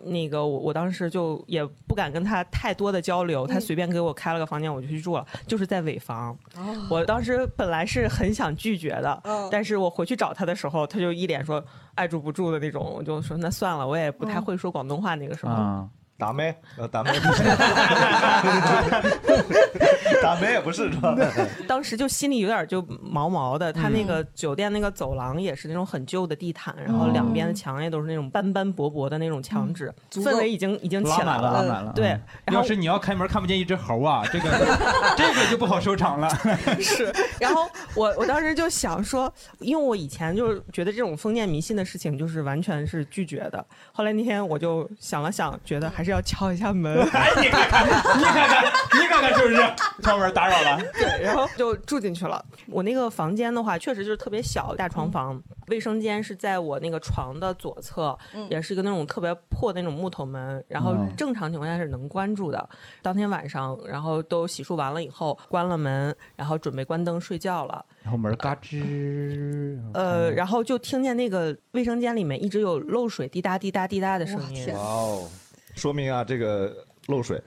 [0.05, 6.37] 那个我我当时就也不敢跟他太多的交流，他随便给我开了个房间，我就去住了，就是在尾房。
[6.91, 11.63] 我当时本来是很想拒绝的，嗯但是我回去找他的时候，他就一脸说
[11.95, 15.89] 爱住不住的那种，我就说那算了，我也不太会说广东话那个时候。
[16.19, 17.13] 啊，打妹，呃，打妹，
[20.21, 21.17] 打妹也不是是吧？
[21.69, 23.73] 当时就心里有点就毛毛的。
[23.73, 31.93] 他那个嗯酒店那个走廊也是那种很旧的地毯，然后两边的墙也都是那种斑斑驳驳的那种墙纸，足够氛围已经已经起来拉满了，拉满了。
[31.95, 32.19] 对
[32.53, 34.51] 要是你要开门看不见一只猴啊，这个
[35.17, 36.29] 这个就不好收场了。
[36.81, 43.65] 是，然后我我当时就想说，因为我以前就是觉得这种封建迷信的事情就是完全是拒绝的。
[43.93, 46.99] 后来那天我就想了想，觉得还是要敲一下门。
[47.13, 48.65] 哎，你看看，你看看，
[49.01, 49.57] 你看看是不是
[50.03, 50.83] 敲门打扰了？
[50.95, 52.45] 对，然后就住进去了。
[52.69, 58.17] 我那个房间的话，确实就是特别小，大床房，卫生间是在我那个床的左侧，
[58.51, 62.69] 也是一个那种特别破的那种木头门，然后嗯正常情况下是能关住的。
[63.03, 67.85] 当天晚上，然后都洗漱完了以后，关了门，然后准备关灯睡觉了。
[68.03, 74.73] 然后门嘎吱，呃，然后就听见那个卫生间里面一直有漏水滴答滴答滴答的声音。
[74.73, 75.29] 哇哦，
[75.79, 77.43] 说明啊，这个漏水，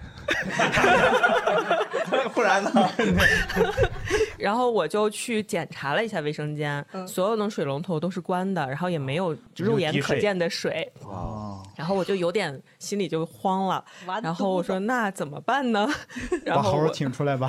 [2.34, 2.72] 不然呢？
[4.38, 10.92] 然后我就去检查了一下卫生间，所有的水龙头都是关的，然后也没有肉眼可见的水。
[11.04, 13.86] 哦，然后我就有点心里就慌了，
[14.24, 15.88] 然后我说那怎么办呢？
[16.44, 17.48] 然把猴儿请出来吧。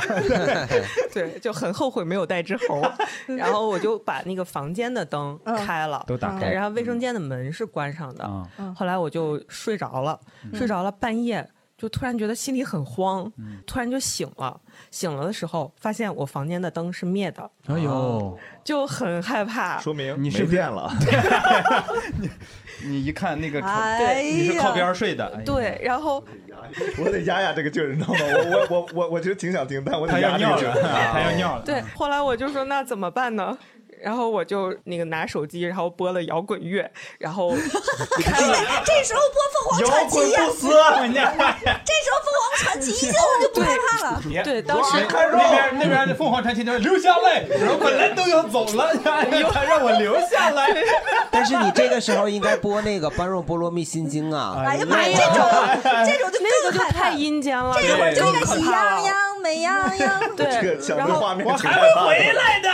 [1.14, 2.82] 对，就很后悔没有带只猴。
[3.26, 6.50] 然后我就把那个房间的灯开了，都打开。
[6.50, 8.48] 然后卫生间的门是关上的。
[8.58, 10.20] 嗯，后来我就睡着了，
[10.52, 11.48] 睡着了，半夜
[11.82, 13.28] 就突然觉得心里很慌，
[13.66, 14.56] 突然就醒了。
[14.92, 19.80] 醒了的时候，发现我房间的灯是灭的，哎呦，就很害怕。
[19.80, 20.92] 说明你是不是没电了？
[22.86, 26.24] 你一看那个床，哎你是靠边睡的，哎对，然后
[27.02, 28.20] 我得压压这个劲儿，你知道吗？
[28.22, 31.12] 我我我我我其实挺想听，但我得压压这个劲，儿。
[31.12, 31.62] 他要尿了。
[31.64, 33.58] 对，后来我就说那怎么办呢？
[34.02, 44.22] 然后我就那个拿手机，然后播了摇滚乐，然后 这时候播 凤凰传奇呀，摇滚不死啊人家这时候凤凰传奇一进我就不害怕了。
[44.42, 48.92] 对，当时那边那边凤凰传奇就留下来，我本来都要走了，
[49.52, 50.68] 他让我留下来。
[51.30, 54.62] 但是你这个时候应该播那个《般若波罗蜜心经》啊！
[54.66, 55.48] 哎呀妈呀，这种
[56.06, 60.36] 这种就没有就更害怕太阴间了，这会儿就应该喜羊羊美羊羊。
[60.36, 60.46] 对，
[60.96, 62.68] 然后我还会回来的。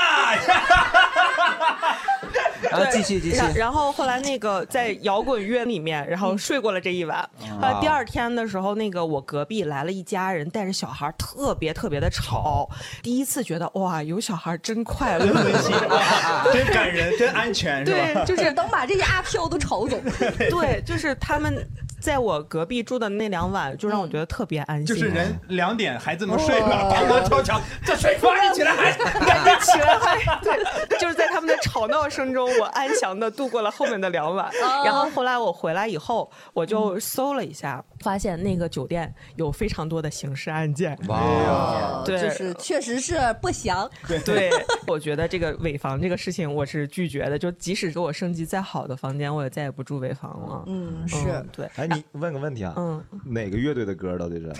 [2.70, 7.18] 然 后继续继续然然后后来那个在摇滚乐里面，然后睡过了这一晚。
[7.40, 12.68] 后来第二天的时候，那个我隔壁来了一家人，带着小孩，特别特别的吵。
[13.02, 15.26] 第一次觉得哇，有小孩真快乐，
[16.52, 18.24] 真感人，真安全，是吧？
[18.24, 19.98] 对，就是等把这些阿飘都吵走。
[20.50, 21.64] 对，就是他们
[22.00, 24.86] 在我隔壁住的那两晚，就让我觉得特别安心。
[24.86, 30.38] 就是人两点孩子们睡了，哦咣咣敲墙，这睡吧，你起来，赶紧起来！
[30.42, 34.46] 对，就是在他们的吵闹声中，我安详的度过了后面的两晚。
[34.48, 40.96] 哦然后后来我回来以后，我就搜了一下，发现那个酒店有非常多的刑事案件。
[41.08, 43.90] 哇对，就是确实是不祥。
[44.24, 44.50] 对，
[44.86, 50.64] 我觉得这个尾房这个事情我是拒绝的，就即使给我升级再好的房间，我也再也不住尾房了。
[50.66, 51.16] 嗯，是
[51.52, 51.68] 对。
[51.90, 54.52] 哎，你问个问题啊，嗯，哪个乐队的歌到底是？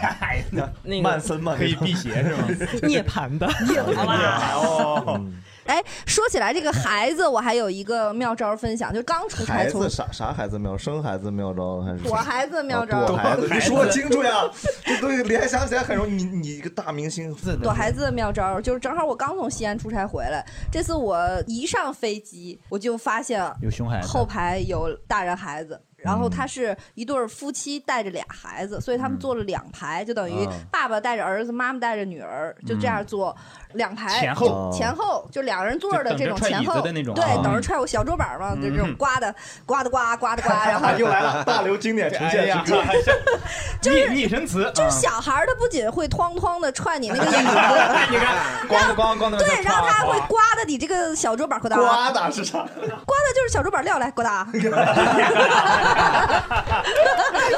[0.51, 1.55] 那 个曼森嘛？
[1.57, 2.49] 可以辟邪是吗？
[2.83, 5.24] 涅槃的，涅槃哦。
[5.66, 10.79] 哎，说起来这个孩子，我还有一个妙招分享，就刚出差从孩子啥啥孩子妙？
[10.79, 14.49] 生孩子妙招还是躲孩子妙招哦躲孩子，你说清楚呀！
[14.87, 16.12] 这东西联想起来很容易。
[16.12, 25.79] 你你一个大明星，躲孩子的妙招，就是正好我刚从西安出差回来，这次我一上飞机，我就发现有熊孩子后排有大人孩子。
[25.99, 30.53] 然后他是一对夫妻带着俩孩子，所以他们坐了两排，就等于啊。
[30.70, 33.36] 爸爸带着儿子，妈妈带着女儿，就这样坐
[33.74, 38.94] 两排前后前后就两个人坐着的这种前后对的那种对，等着踹我小桌板嘛，就这种嗯。
[38.96, 39.34] 刮的
[39.66, 42.64] 刮的刮刮的刮，然后 又来了，大刘经典呈现哎呀。
[43.82, 44.90] 就是拟声词，就是啊。
[44.90, 47.36] 小孩儿他不仅会哐哐的踹你那个椅子，
[48.11, 48.36] 你看，
[48.68, 52.59] 咣咣咣的，对，然后他还会刮的你这个小桌板，呱嗒，刮的是啥？
[52.59, 54.46] 刮的就是小桌板撂来，呱嗒。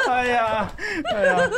[0.09, 0.69] 哎呀，
[1.15, 1.37] 哎呀，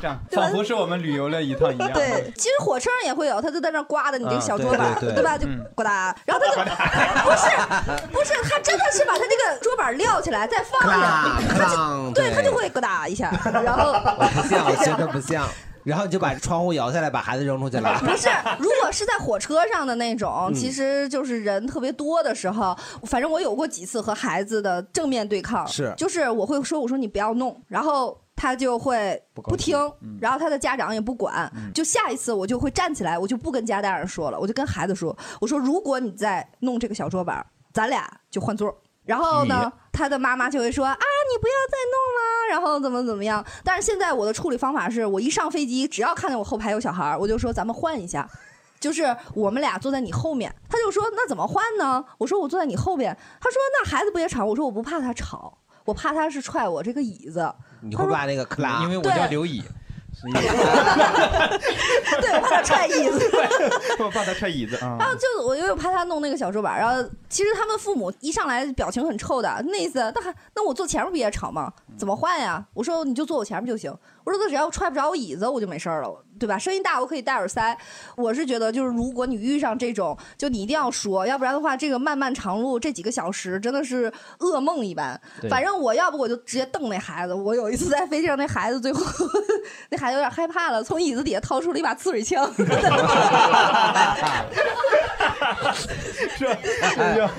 [0.00, 1.92] 这样仿佛是我们旅游了一趟一样。
[1.92, 5.36] 对，其实火车上也会有，他就在那儿刮的你这个小桌板，啊对吧？
[5.38, 5.58] 就嗯。
[5.74, 6.52] 呱嗒，然后他就
[7.24, 7.46] 不是
[8.12, 15.46] 不是，他真的是把他这个桌板撂起来再放下， 他就对他就会呱嗒一下，然后不像，我真的不像。
[15.84, 17.98] 然后你就把窗户摇下来，把孩子扔出去了。
[18.00, 18.28] 不是，
[18.58, 28.18] 如果是在火车上的那种，嗯其实就是人特别多的时候，反正我有过几次和孩子的正面对抗，是就是我会说，我说你不要弄，然后。
[28.34, 29.76] 他就会不听，
[30.18, 31.52] 然后他的家长也不管。
[31.72, 38.74] 就下一次我就会站起来，我就不跟家大人说了，我就跟孩子说：“我说如果你再弄这个小桌板，咱俩就换座。”
[39.04, 43.44] 然后呢，他的妈妈就会说：“啊，你不要再弄了。”然后怎么怎么样？
[43.64, 48.28] 但是现在我的处理方法是我一上飞机，只要看见我后排有小孩儿，我就说咱们换一下。
[48.78, 52.04] 就是我们俩坐在你后面，他就说那怎么换呢？
[52.18, 54.44] 我说我坐在你后边，他说那孩子不也吵？
[54.44, 57.52] 我说我不怕他吵，我怕他是踹我这个椅子。
[57.80, 59.46] 你会把那个克拉，因为我叫刘
[60.12, 60.32] 乙，
[62.20, 63.30] 对，我怕他踹椅子。
[63.98, 65.08] 我怕他踹椅子啊然。
[65.08, 71.72] 后就我又怕他弄那个小桌板，然后其实他们父母一上来表情很臭的，那意思那还那我坐前面不也吵吗？
[71.96, 72.64] 怎么换呀？
[72.74, 73.92] 我说你就坐我前面就行。
[74.24, 76.58] 我说他只要踹不着我椅子，我就没事儿了，对吧？
[76.58, 77.78] 声音大我可以戴耳塞。
[78.16, 85.20] 我是觉得就是如果你遇上这种，就你一定要说，要不然的话，这个漫漫长路这几个小时真的是噩梦一般。
[85.48, 87.32] 反正我要不我就直接瞪那孩子。
[87.32, 89.04] 我有一次在飞机上，那孩子最后
[89.90, 92.52] 那孩子有点害怕了，从椅子底下掏出了一把刺水枪。
[96.36, 97.30] 是，哎呀，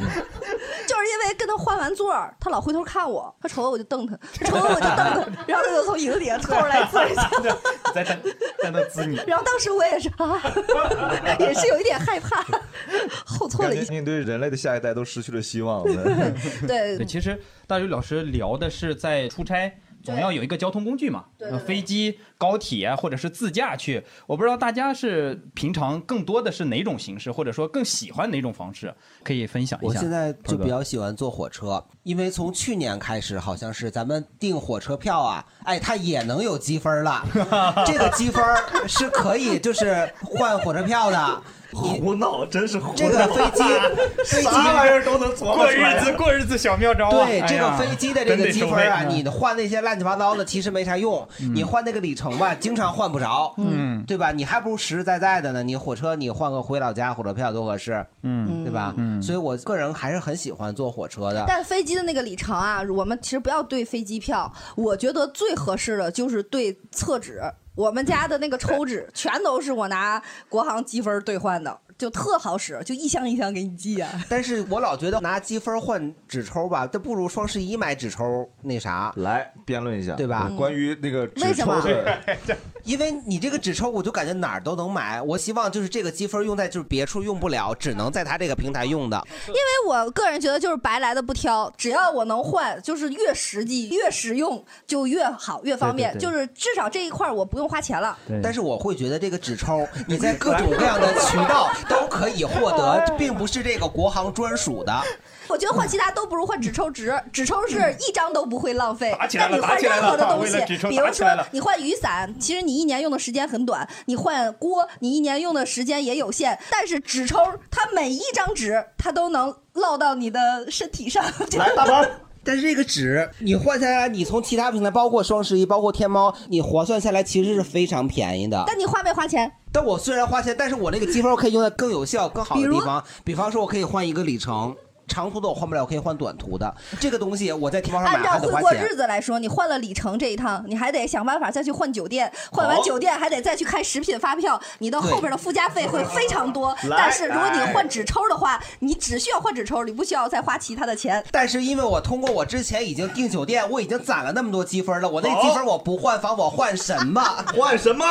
[0.87, 7.29] 就是因为跟他换完座儿，他老回头看我，他瞅我我就瞪他，他瞅我我就瞪他，然后他就从椅子底下抽出来刺水枪，
[7.93, 8.17] 在在
[8.61, 9.15] 在那滋你。
[9.27, 12.45] 然后当时我也是啊， 也是有一点害怕，
[13.25, 13.85] 后错了一下。
[13.85, 15.83] 感觉你对人类的下一代都失去了希望。
[15.83, 17.37] 对对，其实
[17.67, 19.73] 大刘老师聊的是在出差。
[20.03, 24.03] 总要有一个交通工具嘛，对对飞机、高铁或者是自驾去。
[24.27, 28.93] 我不知道大家是平常更多的是哪种形式，或者说更喜欢哪种方式，
[29.23, 29.87] 可以分享一下。
[29.87, 37.25] 我现在就比较喜欢坐火车，因为从去年开始，好像是咱们订火车票啊，哎，它也能有积分了。
[37.87, 38.43] 这个积分
[38.87, 41.41] 是可以就是换火车票的。
[41.73, 43.63] 胡闹，真是胡闹这个飞机
[44.25, 47.25] 飞机啥玩意儿都能琢磨过出来日子过日子小妙招啊！
[47.25, 54.31] 对这个飞机的这个积分啊，你换那些乱七八糟的其实没啥用，嗯你换那个里程吧，经常换不着，嗯，对吧？
[54.31, 55.63] 你还不如实实在在的呢。
[55.63, 58.93] 你火车你换个回老家火车票多合适，嗯对吧？
[58.97, 61.45] 嗯所以我个人还是很喜欢坐火车的。
[61.47, 67.41] 但飞机的那个里程啊，我们其实不要对飞机票，我觉得最合适的就是对厕纸。
[67.75, 74.11] 我们家的那个抽纸全都是我拿国行积分兑换的，就特好使，就一箱一箱给你寄啊。
[74.27, 79.13] 但是我老觉得拿积分换纸抽吧，这不如双十一买纸抽那啥。
[79.15, 82.19] 来辩论一下，对吧关于那个纸为什么抽的，
[82.83, 85.21] 因为你这个纸抽，我就感觉哪儿都能买。
[85.21, 89.25] 我希望就是这个积分用在就是别处用不了，只能在他这个平台用的。
[89.47, 98.17] 因为我个人觉得就是白来的不挑，只要我能换，就是越实际越实用就越好越方便，对对对就是至少这一块我不用花钱了。
[98.41, 104.93] 但是我会觉得这个纸抽，你在各种各样的渠道 都可以获得， 并不是这个国行专属的。
[105.49, 109.27] 我觉得换其他都不如换纸抽值，纸抽是一张都不会浪费打。
[109.27, 116.57] 起来了但你换任何的东西打起来了为了纸抽，比如说打起来了你换雨伞，其实你一年用的时间很短；你换锅，你一年用的时间也有限。
[116.71, 117.37] 但是纸抽，
[117.69, 120.39] 它每一张纸它都能落到你的
[120.71, 121.23] 身体上。
[121.57, 122.03] 来，大宝。
[122.43, 128.63] 但是这个纸你换下来，你从其他平台，包括双十一，包括天猫，你划算下来其实是非常便宜的。
[128.67, 129.51] 但你花没花钱？
[129.71, 133.03] 但我虽然花钱，但是我那个积分我可以用在更有效、更好的地方。
[133.23, 134.75] 比方说，我可以换一个里程，
[135.07, 136.73] 长途的我换不了，我可以换短途的。
[136.99, 138.95] 这个东西我在天猫上买按照会过还得花钱日。
[138.95, 146.75] 子来说，你换了里程这一趟，你还得想办法再去换酒店，换完酒店还得再去开食品发票，你的后边的附加费会非常多。
[146.83, 151.23] 来但是如果你换纸抽的话，你只需要换纸抽，你不需要再花其他的钱。
[151.31, 157.21] 但是因为我通过我之前已经订酒店，我已经攒了那么多积分了，我那积分我不换房，我换什么？
[157.57, 158.05] 换什么？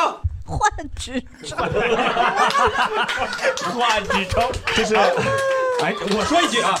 [0.45, 0.59] 换
[0.95, 1.55] 纸抽。
[3.79, 4.95] 换纸抽，就是，
[5.81, 6.77] 哎，我说一句啊，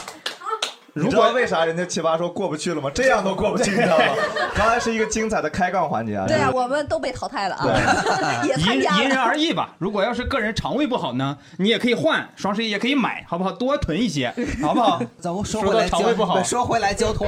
[0.95, 2.89] 你知道为啥人家奇葩说过不去了吗？
[2.93, 4.05] 这样都过不去，你知道吗？
[4.55, 6.25] 刚才是一个精彩的开杠环节啊。
[6.27, 7.65] 对啊，我们都被淘汰了啊，
[8.45, 9.33] 也因因人而。
[9.35, 9.75] 异吧。
[9.79, 13.51] 如果要是个人肠胃不好呢，你也可以换，双十一也可以买，好不好？
[13.51, 15.01] 多囤一些， 好不好？
[15.19, 17.27] 咱们说回来交肠胃不好，说回来交通，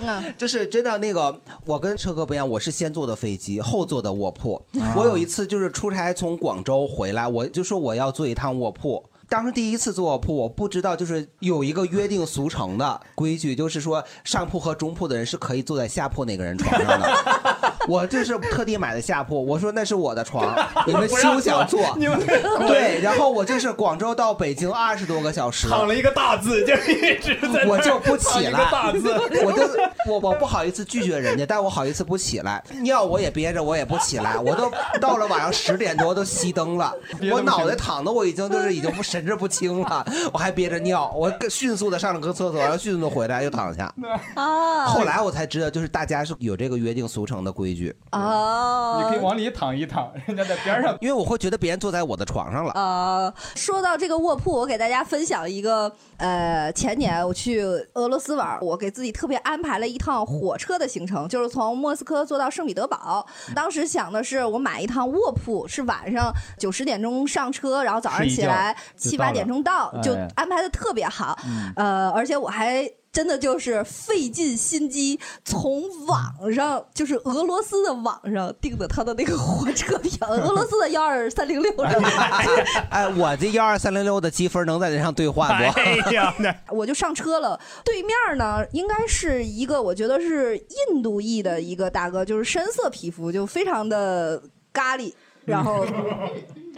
[0.00, 1.34] 嗯，就是真的那个，
[1.64, 4.62] 我跟车哥不一样，我是先坐的飞机，后坐的卧铺。
[4.78, 9.02] 啊我有一次就是出差从广州回来，我就说我要坐一趟卧铺。
[9.28, 17.77] 当时第一次坐卧铺，我不知道就是有一个约定俗成的规矩，就是说上铺和中铺的人是可以坐在下铺那个人床上的。
[17.88, 20.54] 我就是特地买的下铺，我说那是我的床，
[20.86, 21.80] 你们休想坐。
[21.96, 22.20] 你们
[22.68, 29.10] 对，然后我就是广州到北京二十多个小时，躺了一个大字，就一直在我就不起来，大字，
[29.42, 29.62] 我就
[30.06, 34.70] 我我不好意思拒绝人家，但我好意思不起来，尿我也憋着，我也不起来，我都
[35.00, 36.92] 到了晚上十点多都熄灯了，
[37.32, 43.92] 我脑袋躺的我已经就是已经不神志不清了，我还憋着尿，我迅速的上了个厕所，然后迅速的回来又躺下。
[44.34, 47.77] 啊后来我才知道，就是大家是有这个约定俗成的规矩，
[48.12, 50.96] 哦，你可以往里躺一躺，人家在边上。
[51.00, 52.72] 因为我会觉得别人坐在我的床上了。
[52.74, 57.62] 呃，说到这个卧铺，我给大家分享一个，呃，前年我去
[57.94, 63.26] 俄罗斯玩，我给自己特别安排了一趟火车的行程，就是从莫斯科坐到圣彼得堡。
[63.54, 71.38] 当时想的是，我买一趟卧铺，是晚上九十点钟上车，然后早上起来七八点钟到，就哎安排的特别好。
[71.46, 72.88] 嗯呃，而且我还。
[73.18, 82.40] 真的就是费尽心机，从网上就是俄罗斯的网上订的他的那个火车票，俄罗斯的幺二三零六是吧？
[82.88, 85.80] 哎，我这幺二三零六的积分能在这上兑换不？
[85.80, 86.32] 哎呀，
[86.70, 87.58] 我就上车了。
[87.84, 94.40] 对面呢，应该是一个我觉得是印度裔的一个大哥，就是深色皮肤，就非常的
[94.72, 95.12] 咖喱。
[95.44, 95.84] 然后，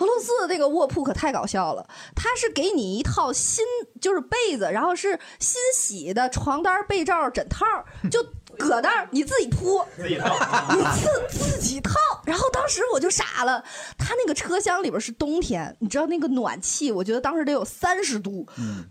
[0.00, 3.64] 俄罗斯的那个卧铺可太搞笑了，它是给你一套新
[4.00, 7.64] 就是被子，然后是新洗的床单、被罩、枕套，
[8.10, 8.22] 就
[8.58, 11.92] 搁那儿你自己铺， 自己套你自自己套。
[12.24, 13.62] 然后当时我就傻了，
[13.98, 18.46] 他那个车厢里边是冬天，你知道那个暖气，我觉得当时得有三十度，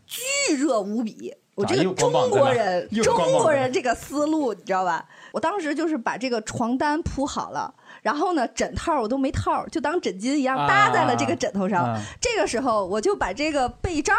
[0.05, 1.34] 巨热无比。
[1.55, 5.05] 我这个中国人，中国人这个思路你知道吧？
[5.34, 7.74] 我当时就是把这个床单铺好了，
[8.10, 11.86] 然后呢枕套我都没套，就当枕巾一样搭在了这个枕头上。
[11.86, 14.16] 啊这个时候我就把这个被罩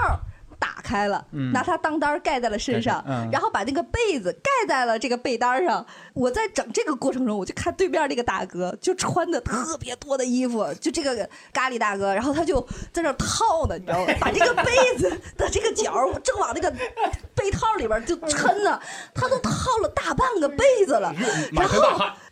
[0.61, 5.85] 打开了，嗯拿它当单儿盖在了身上，嗯然后把那个被子盖在了这个被单上。
[6.13, 12.61] 我在整这个过程中，我就看对面那个大哥就穿的特别多的衣服，就这个咖喱大哥，然后他就
[12.93, 14.13] 在那套呢，你知道吗？
[14.21, 16.71] 把这个被子的这个角儿正往那个
[17.35, 18.79] 被套里边就抻呢，
[19.15, 19.51] 他都套
[19.83, 21.15] 了大半个被子了，
[21.53, 21.81] 然后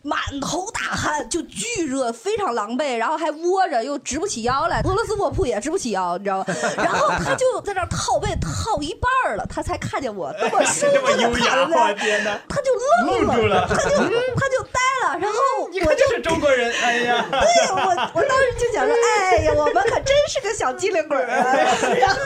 [0.03, 6.45] 满头大汗，就巨热，非常狼狈，然后还窝着，又直不起腰来，俄罗斯卧铺也直不起腰，你知道吗？
[6.77, 7.87] 然后他就在那儿
[8.19, 12.39] 套被套一半儿了，他才看见我 那么舒服的躺在那儿，天哪！
[12.49, 12.73] 他就
[13.07, 17.41] 愣了，愣了他就他就呆了，然后你看我就这是中国人，哎呀， 对
[17.71, 18.95] 我，我当时就想说，
[19.31, 21.55] 哎呀，我们可真是个小机灵鬼儿啊！
[21.99, 22.17] 然后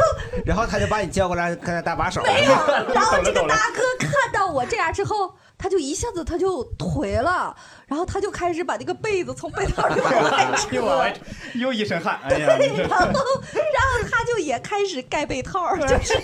[0.47, 2.23] 然后他就把你叫过来，跟他搭把手。
[2.23, 2.53] 没有，
[2.95, 7.55] 然后这个大哥看到我这样之后，他就一下子他就颓了，
[7.93, 11.15] 然后他就开始把这个被子从被套里 往外扯又往外，
[11.57, 16.15] 又一身汗，哎呀，你这然后，然后他就也开始盖被套，就是，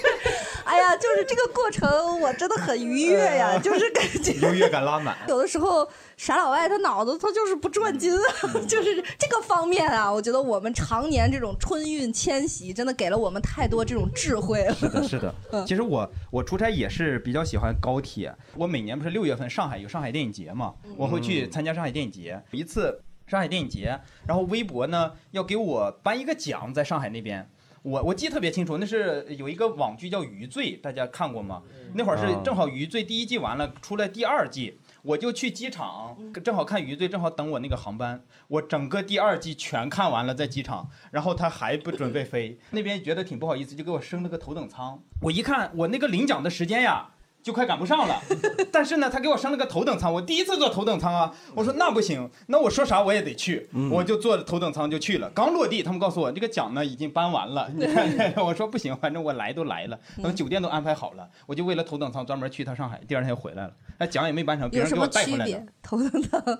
[0.65, 5.15] 哎呀，就是这个过程我真的很愉悦呀，就是感觉 愉悦感拉满。
[5.29, 8.11] 有的时候傻老外他脑子他就是不转筋，
[8.67, 14.75] 就是这个方面啊，我觉得我们常年这种春运迁徙，真的给了我们太多这种智慧了。
[14.75, 15.35] 是的，是的。
[15.53, 18.35] 嗯其实我我出差也是比较喜欢高铁。
[18.55, 22.41] 我每年不是六月份上海有上海电影节嘛，我会去参加上海电影节。
[22.53, 23.99] 一次上海电影节，
[24.29, 27.51] 然后微博呢要给我颁一个奖，在上海那边。
[27.83, 31.65] 我我记得特别清楚，那是有一个网剧叫《余罪》，大家看过吗？
[31.95, 38.23] 那会儿是啊正好《余罪》第一季完了，出来第二季，我就去机场，正好看《余罪》，正好等我那个航班。
[38.47, 45.03] 我整个第二季全看完了，在机场，然后他还不准备飞，那边觉得挺不好意思，就给我升了个头等舱。
[45.23, 47.11] 我一看，我那个领奖的时间呀。
[47.49, 48.21] 就快赶不上了，
[48.71, 55.31] 但是呢，他给我升了个头等舱，我第一次坐头等舱啊，我说那不行，那我说啥我也得去，我就坐头等舱就去了。
[55.31, 65.67] 刚落地，他们告诉我这个奖呢已经颁完了， 你看， 我说不行，反正我来都来了，等酒店都安排好了，我就为了头等舱专门去一趟上海，第二天回来了，那奖也没颁成，别人给我带回来的，？
[65.83, 66.59] 头等舱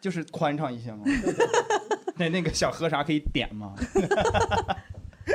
[0.00, 1.00] 就是宽敞一些嘛。
[2.16, 3.74] 那那个想喝啥可以点吗？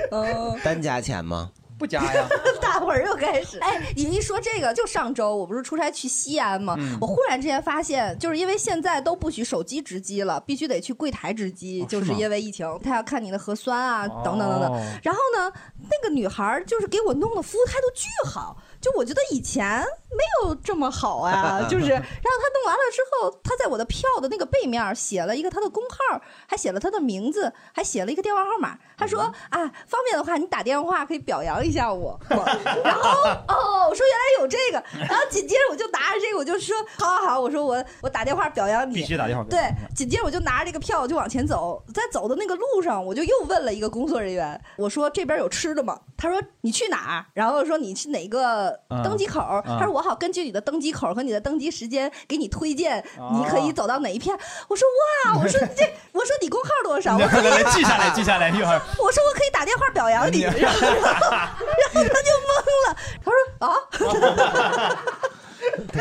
[0.09, 1.51] 哦，单加钱吗？
[1.77, 2.27] 不加呀。
[2.61, 3.57] 大伙儿又开始。
[3.59, 6.75] 哎，你一说这个，就上周我不是出差去西安吗？
[6.79, 14.71] 嗯我忽然之间发现，就是因为现在都不许手机值机了，必须得去柜台值机，就是因为疫情，他要看你的核酸啊，等等等等。
[14.71, 15.51] 哦然后呢，
[15.89, 19.81] 那个女孩儿就是给我弄的服务态度巨好，就我觉得以前
[20.11, 28.77] 没有这么好啊， 就是，然后他弄完了之后，他在我的票的那个背面写了一个他的工号，还写了他的名字，还写了一个电话号码。
[28.95, 29.57] 他说啊，
[29.87, 32.19] 方便的话你打电话可以表扬一下我。
[32.29, 32.45] 我
[32.83, 33.09] 然后
[33.47, 45.99] 哦，我说原来有这个，然后紧接着我就拿着这个，我就说好好好，我说我我打电话表扬你，必须打电话表对，紧接着我就拿着这个票就往前走，在走的那个路上，我就又问了一个工作人员，我说这边有吃的吗？
[46.15, 47.25] 他说你去哪儿？
[47.33, 49.41] 然后说你去哪个嗯登机口？
[49.65, 54.35] 嗯他说我好根据你的登机口和你的登机时间给你推荐，哦你可以走到哪一片。
[54.67, 54.87] 我说
[55.33, 57.17] 哇， 我说这，我说你工号多少？
[57.17, 58.81] 我可以来来记下来，记下来，一会儿。
[58.97, 61.59] 我说我可以打电话表扬你，然后然后然后
[61.93, 62.53] 他就懵
[62.87, 63.33] 了，他说
[63.67, 63.67] 啊，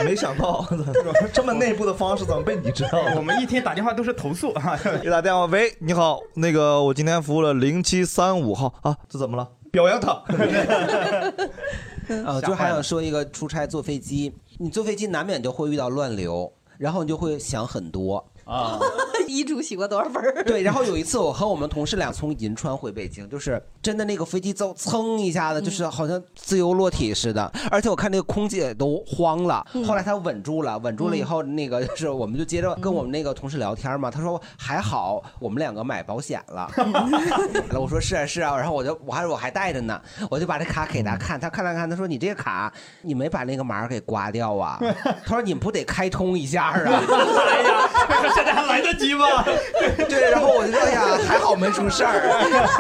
[0.05, 0.67] 没想到
[1.33, 3.15] 这么内部的方式怎么被你知道了？
[3.17, 9.49] 我们一天打电话都是投诉啊，一打电话，喂，你好，那个我今天服务了零七三五号啊，这怎么了？
[9.73, 10.23] 表扬他。
[12.25, 18.25] 呃，就还想说一个出差坐飞机，你坐飞机难免就会遇到乱流，然后你就会想很多。
[18.45, 18.79] 啊，
[19.27, 20.43] 遗嘱写过多少分儿？
[20.45, 29.65] 对，然后有一次我和我们同事俩从银川回北京，就是真的那个飞机走蹭一下子，就是好像自由落体似的，而且我看那个空姐都慌了。
[29.87, 36.71] 后来她稳住了，稳住了以后，那个就是我们就接着跟我们那个同事聊天嘛，他说还好我们两个买保险了。
[37.79, 42.73] 我说是啊是啊，然后我就我还我还带着呢，我就把这卡给他看，他看了看，他说你这个卡
[43.03, 44.79] 你没把那个码给刮掉啊？
[45.25, 46.75] 他说你不得开通一下啊？
[46.75, 47.89] 哎呀，
[48.35, 49.27] 现在还来得及吗？
[50.09, 52.21] 对，然后我就说，哎呀，还好没出事儿，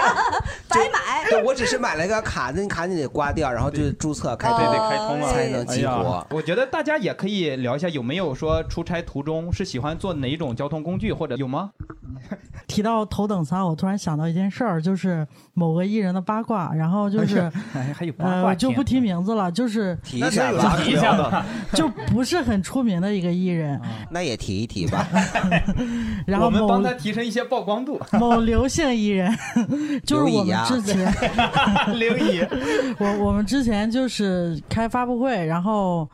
[0.68, 1.30] 白买。
[1.30, 6.26] 对，我只是买了个卡，那卡你得刮掉，然后就注册开通，对对，开通了才能激哎活呀。
[6.30, 11.70] 我觉得大家也可以聊一下，有没有说出差途中是喜欢坐哪种交通工具，或者有吗？
[12.66, 21.44] 提到头等舱，我突然想到一件事儿，就是某个艺人的八卦，然后就是哎，还有八卦呃，就不提名字了，就是提一下吧，提一下吧。
[21.72, 23.80] 就不是很出名的一个艺人，
[24.10, 25.06] 那也提一提吧。
[26.26, 28.00] 然后我们帮他提升一些曝光度。
[28.18, 29.30] 某刘姓艺人，
[30.04, 31.14] 就是我们之前，
[31.98, 32.40] 刘姨，
[32.98, 36.08] 我我们之前就是开发布会，然后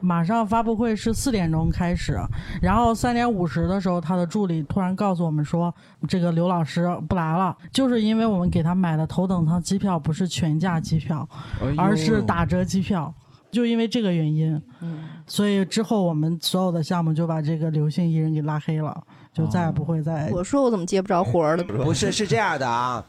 [0.00, 2.18] 马上发布会是四点钟开始，
[2.60, 5.72] 然后三点五十的时候，他的助理突然告诉我们说，
[6.08, 11.28] 这个刘老师不来了，就是因为我们给他买的头等舱机票不是全价机票，
[11.60, 13.14] 哎而是打折机票，
[13.50, 14.60] 就因为这个原因，
[15.26, 20.28] 所以之后我们所有的项目就把这个刘姓艺人给拉黑了，就再也不会再。
[20.30, 21.64] 我说我怎么接不着活儿了？
[21.64, 23.04] 不是，是这样的啊，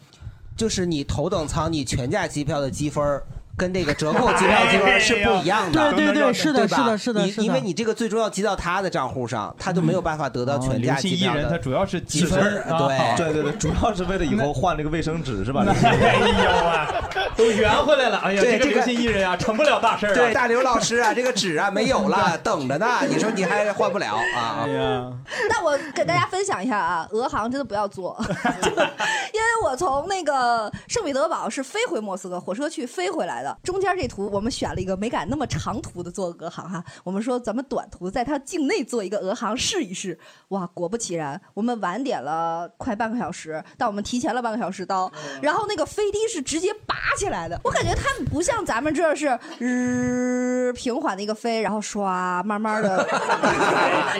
[0.56, 3.24] 就是你头等舱你全价机票的积分儿。
[3.58, 12.40] 跟那个折扣机票积分儿是不一样的，对对对是的是的是的你因为你这个最终要积到他的账户上，他就没有办法得到全价机票艺人他主要是积积分
[12.78, 15.66] 对对对对，主要是为了以后换这个卫生纸是吧？
[15.68, 16.88] 哎呦啊，
[17.36, 18.18] 都圆回来了。
[18.20, 20.14] 哎呀，这个对这个流行艺人啊，成不了大事儿啊。
[20.14, 22.86] 对，大刘老师啊，这个纸啊没有了，等着呢。
[23.10, 24.62] 你说你还换不了啊？
[24.66, 25.12] 哎呀，
[25.50, 28.16] 那我给大家分享一下啊，俄航真的不要坐，
[28.62, 28.70] 就
[29.34, 33.47] 因为我从那个圣彼得堡是飞回莫斯科，火车去飞回来的。
[33.64, 40.18] 中间这图我们选了一个没敢那么长途的做俄航哈，我们说咱们短途在它境内做一个俄航试一试。
[40.50, 53.08] 哇，果不其然，我们晚点了快半个小时，但我们提前了半个小时到，然后那个飞机是直接拔起来的，我感觉他们不像咱们这儿是日平缓的一个飞，然后唰慢慢的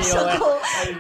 [0.02, 0.48] 升 空。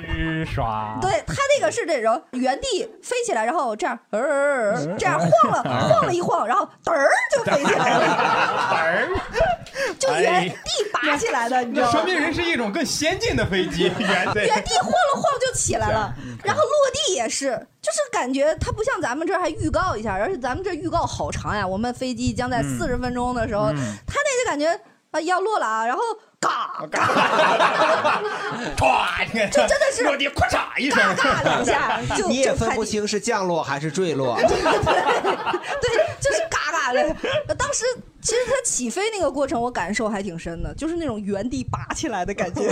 [0.07, 0.97] 日，刷。
[1.01, 8.16] 对他那个是这种原地飞起来，然后这样呃这样晃了晃了一晃，然后嘚儿就飞起来了，
[9.99, 10.55] 就原地
[10.91, 11.93] 拔起来的，你知道吗？
[11.93, 12.05] 那说？
[12.05, 14.39] 明人是一种更先进的飞机， 原地。
[14.45, 16.13] 原地晃了晃就起来了，
[16.43, 17.49] 然后落地也是，
[17.81, 21.65] 就是感觉它不像咱们这儿还预告一下，而且咱们这预告好长呀。
[21.65, 23.75] 我们飞机将在四十分钟的时候，嗯。
[24.05, 24.67] 他那就感觉
[25.11, 26.01] 啊要落了啊，然后
[26.39, 27.07] 嘎嘎，
[28.77, 34.37] 唰，你看就真的是落地，咔嚓一声，嘎两下 就你也分不清是降落还是坠落。
[34.41, 34.47] 对，
[36.19, 37.15] 就是嘎嘎的。
[37.55, 37.83] 当时
[38.21, 42.71] 其实它起飞那个过程，我感受还挺深的，就是那种原地拔起来的感觉，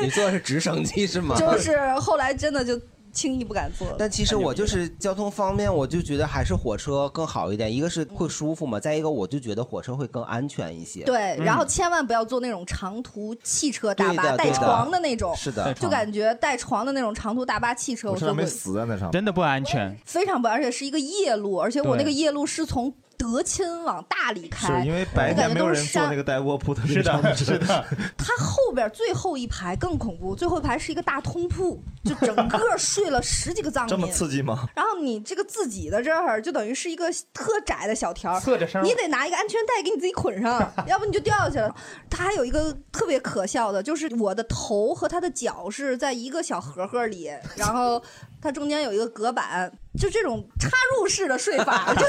[0.00, 1.36] 你坐的是直升机是吗？
[1.38, 2.80] 就是后来真的就
[3.14, 3.86] 轻易不敢坐。
[3.98, 7.72] 但其实我就是交通方面，我就觉得还是火车更好一点。
[7.72, 11.04] 一个是会舒服嘛，再一个我就觉得火车会更安全一些。
[11.04, 19.96] 对，然后千万不要坐那种长途汽车大巴带床的那种，是的就感觉带床的那种长途大巴汽车，我坐过，死在那上面，真的不安全。
[20.04, 27.84] 非常不，而且是一个夜路，而且我那个夜路是从德钦往大理开，是因为白我感觉天没有人坐都是山那个带卧铺的那是的 是的，
[28.18, 33.90] 它后边最后一排更恐怖，最后一排是一个大通铺，就整个睡了十几个藏民。
[33.90, 34.68] 这么刺激吗？
[34.74, 41.74] 然后你这个自己的这儿就等于是一个特窄的小条儿，侧着身你得拿一个安全带给你自己捆上， 要不你就掉下去了。
[42.10, 48.02] 它还有一个特别可笑的，就是我的头和他的脚是在一个小盒盒里，然后
[48.44, 52.02] 它中间有一个隔板，就这种插入式的睡法，就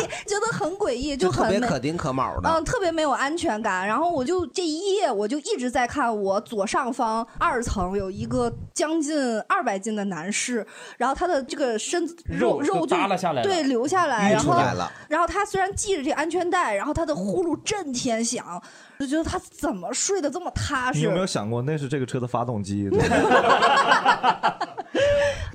[0.00, 2.48] 你 觉得很诡异，就特很特别可丁可卯的。
[2.48, 3.86] 嗯，特别没有安全感。
[3.86, 10.66] 然后我就这一夜，我就一直在看我左上方二层有一个将近二百斤的男士，
[10.96, 14.58] 然后他的这个身子肉肉耷拉下来了对，流下来，然后
[15.08, 18.62] 然后他虽然系着这安全带，然后他的呼噜震天响，
[19.06, 21.18] 就觉得他怎么睡得这么踏实你有没？
[21.18, 22.88] 有想过那是这个车的发动机？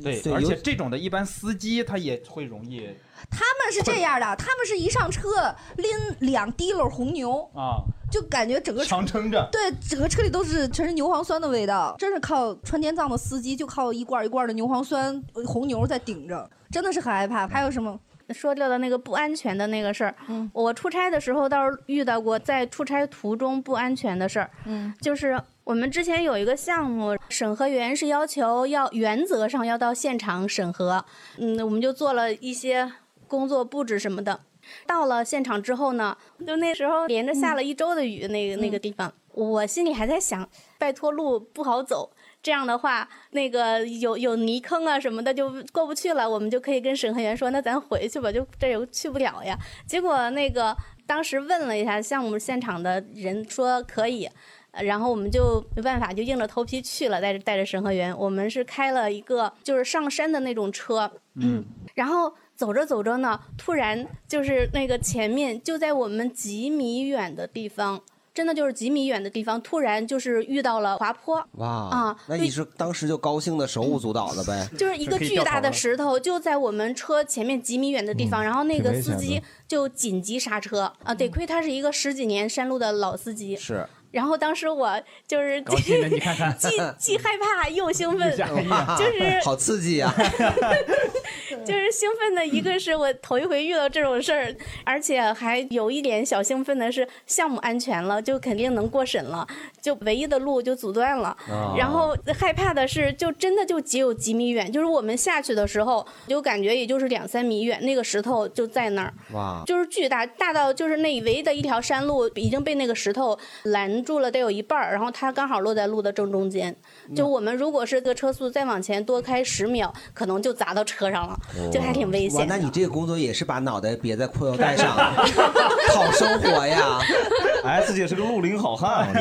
[0.01, 2.87] 对， 对而且这种的一般司机他也会容易
[3.29, 5.89] 他们是这样的，他们是一上车拎
[6.19, 9.47] 两滴溜红牛，啊就感觉整个车强撑着。
[9.51, 17.47] 对，整个车里都是全是牛磺酸的味道，真是靠川滇藏的司机就靠一罐一罐的牛磺酸呃红牛在顶着，真的是很害怕。
[17.47, 17.99] 还有什么？
[18.31, 20.15] 说到的那个不安全的那个事儿，
[20.53, 31.03] 我出差的时候倒是遇到过在出差途中不安全的事儿，嗯，就是我们之前有一个项目，审核员是要求要原则上要到现场审核，
[31.37, 32.91] 嗯，我们就做了一些
[33.27, 34.39] 工作布置什么的。
[34.85, 36.15] 到了现场之后呢，
[36.45, 42.11] 就那时候连着下了一周的雨，那个、那个地方，我心里还在想，拜托路不好走。
[42.41, 49.57] 这样的话，那个有有泥坑啊什么的就过不去了，我们就可以跟审核员说，那咱回去吧，就这又去不了呀。
[49.85, 50.75] 结果那个
[51.05, 54.29] 当时问了一下项目现场的人，说可以。
[54.71, 61.11] 呃然后我们就没办法，就硬着头皮去了，带着带着审核员，我们是开了一个就是上山的那种车，
[61.41, 61.65] 嗯，
[61.95, 67.99] 然后走着走着呢，突然就是那个前面就在我们几米远的地方，
[68.39, 74.65] 真的就是几米远的地方，突然就是遇到了滑坡，哇啊对那你是当时就高兴的手舞足蹈的呗？
[74.79, 83.85] 就是一个巨大的石头就在我们车前面几米远的地方，嗯然后那个司机就紧急刹车啊，得亏他是一个十几年山路的老司机，是。
[84.11, 90.13] 然后当时我就是高兴了你看看既既害怕又兴奋，就是 好刺激啊！
[91.65, 99.45] 就是兴奋的一个是我头一回遇到这种事儿，而且还有一点小兴奋的是项目安全了，就肯定能过审了，
[99.81, 101.35] 就唯一的路就阻断了。
[101.49, 109.13] 哦然后害怕的是，就真的就只有几米远，就是我们下去的时候，就感觉也就是两三米远，那个石头就在那儿。
[109.33, 116.75] 哇就是巨大，大到就是那唯一的一条山路已经被那个石头拦住了，得有一半儿，然后它刚好落在路的正中间。
[117.15, 121.39] 就我们如果是这个车速再往前多开十秒，可能就砸到车上了，
[121.71, 122.55] 就还挺危，险的。
[122.55, 126.99] 那你这个工作也是把脑袋别在裤腰带上，好生活呀。
[127.63, 129.11] S 姐是个绿林好汉，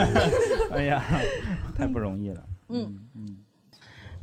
[0.73, 1.03] 哎呀，
[1.77, 2.41] 太不容易了。
[2.69, 3.38] 嗯嗯，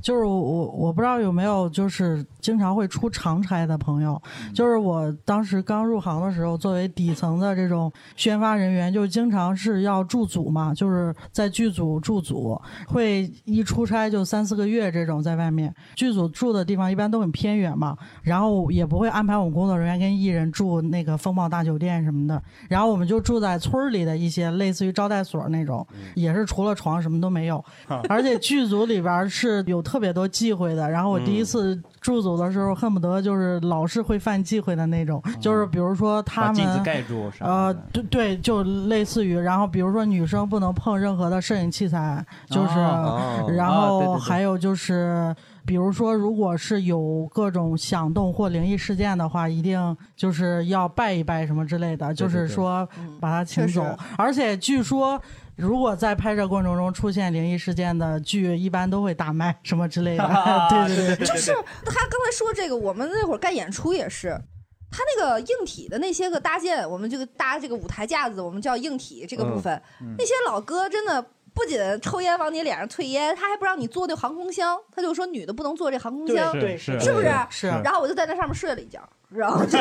[0.05, 4.21] 就是我我我不知道有没有就是经常会出长差的朋友，
[4.53, 12.55] 就是我当时刚入行的时候，作为底层的这种宣发人员，就经常是要驻组嘛，就是在剧组驻组，
[12.87, 15.73] 会一出差就三四个月这种在外面。
[15.95, 25.83] 剧组住的地方一般都很偏远嘛，然后也不会安排我们工作人员跟艺人住那个风暴大酒店什么的，然后我们就住在村儿里的一些类似于招待所那种，
[26.13, 27.65] 也是除了床什么都没有，
[28.07, 30.89] 而且剧组里边儿是有特别多忌讳的。
[30.89, 45.35] 然后我第一次驻组的时候，恨不得就是老是会犯忌讳的那种，就是比如说他们把镜子盖住啥呃，对对，就类似于，然后比如说女生不能碰任何的摄影器材，就是，哦然后哦对对对还有就是。
[45.67, 52.87] 比如说，如果是有各种响动或灵异事件的话，一定就是要拜一拜什么之类的，就是说
[53.19, 53.83] 把它请走。
[54.15, 55.19] 而且据说，
[55.55, 60.23] 如果在拍摄过程中出现灵异事件的剧，一般都会大卖什么之类的。
[60.69, 61.53] 对对对，就是
[61.85, 64.39] 他刚才说这个，我们那会儿干演出也是。
[64.91, 69.73] 他那个硬体的那些个搭建，我们这个搭这个舞台架子，我们叫硬体这个部分。
[69.99, 71.21] 嗯嗯那些老哥真的
[71.53, 77.29] 不仅抽烟往你脸上啐烟，他还不让你坐那航空箱，他就说女的不能坐这航空箱，对对是是不是？
[77.49, 79.01] 是然后我就在那上面睡了一觉，
[79.35, 79.77] 然后就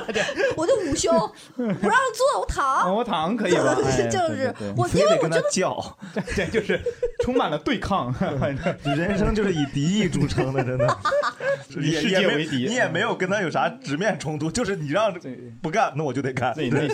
[0.56, 1.10] 我就午休，
[1.56, 2.94] 不让坐，我躺。
[2.94, 3.64] 我躺可以 就是
[4.10, 5.98] 对对对我因为我觉得叫，
[6.34, 6.80] 这，就是
[7.22, 8.14] 充满了对抗，
[8.84, 10.96] 人生就是以敌意著称的，真的。
[11.80, 15.12] 以世界为敌你也没有跟他有啥直面冲突，就是你让
[15.60, 16.86] 不干，那我就得干，也没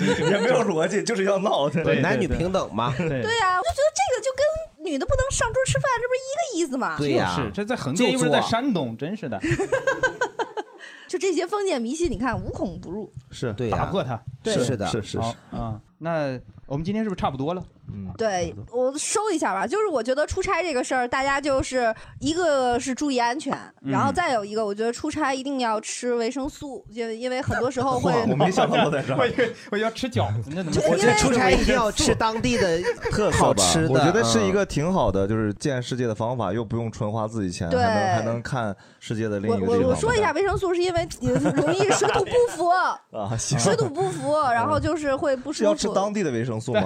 [0.48, 2.92] 有逻辑，就是要闹，对男女平等嘛。
[2.96, 6.96] 对对呀、我就觉得这个就跟女的不能上桌吃饭，这不是一个意思吗？
[6.98, 7.04] 就
[7.44, 9.40] 是这在横店，又不是在山东，真是的。
[11.12, 13.12] 就这些封建迷信，你看无孔不入。
[13.30, 15.78] 是对打破它，对是的是是是啊。
[15.98, 16.40] 那
[16.72, 17.62] 我们今天是不是差不多了？
[17.92, 30.88] 嗯，对我收一下吧，就是我觉得出差这个事儿，大家就是一个是注意安全，嗯然后再有一个，我觉得出差一定要吃维生素，因为因为很多时候 会，我没想到落在这儿 我以为我要吃饺子，那怎么？
[30.90, 32.80] 我觉得出差一定要吃当地的
[33.10, 33.90] 特色吧好吃的。
[33.92, 39.82] 我觉得是一嗯个挺好的，就是见世界的方法，又不用纯花自己钱，还对能还能看世界的另我一个地方。
[39.82, 42.68] 我我说一下维生素，是因为容易水土不服，
[43.12, 45.64] 啊，行水土不服，然后就是会不舒服。
[45.64, 46.82] 要吃当地的维生素吗？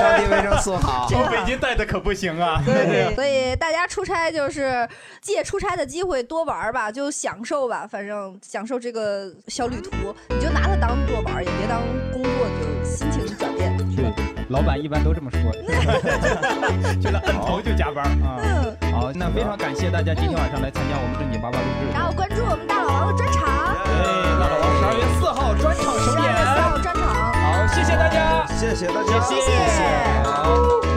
[0.00, 1.06] 当 地维生素好。
[1.08, 2.60] 从北京带的可不行啊！
[2.64, 4.88] 对，所以 大家出差就是
[5.20, 9.90] 借出差的机会多玩儿吧，就享受吧，反正享受这个小旅途，
[10.28, 13.76] 你就拿它当做玩儿，也别当工作，就心情转变。
[13.94, 14.10] 对，
[14.48, 15.52] 老板一般都这么说，
[17.00, 18.40] 觉得摁头就加班啊。
[18.92, 21.92] 好，那非常感谢大家今天晚上来参加我们正经八八录制。
[21.94, 23.76] 然后关注我们大老王的专场，
[24.92, 26.62] 二月四号专场首演二月四演。
[26.62, 27.02] 号专场。
[27.32, 29.50] 好，谢谢大家，谢谢大家，谢谢
[30.22, 30.91] 好。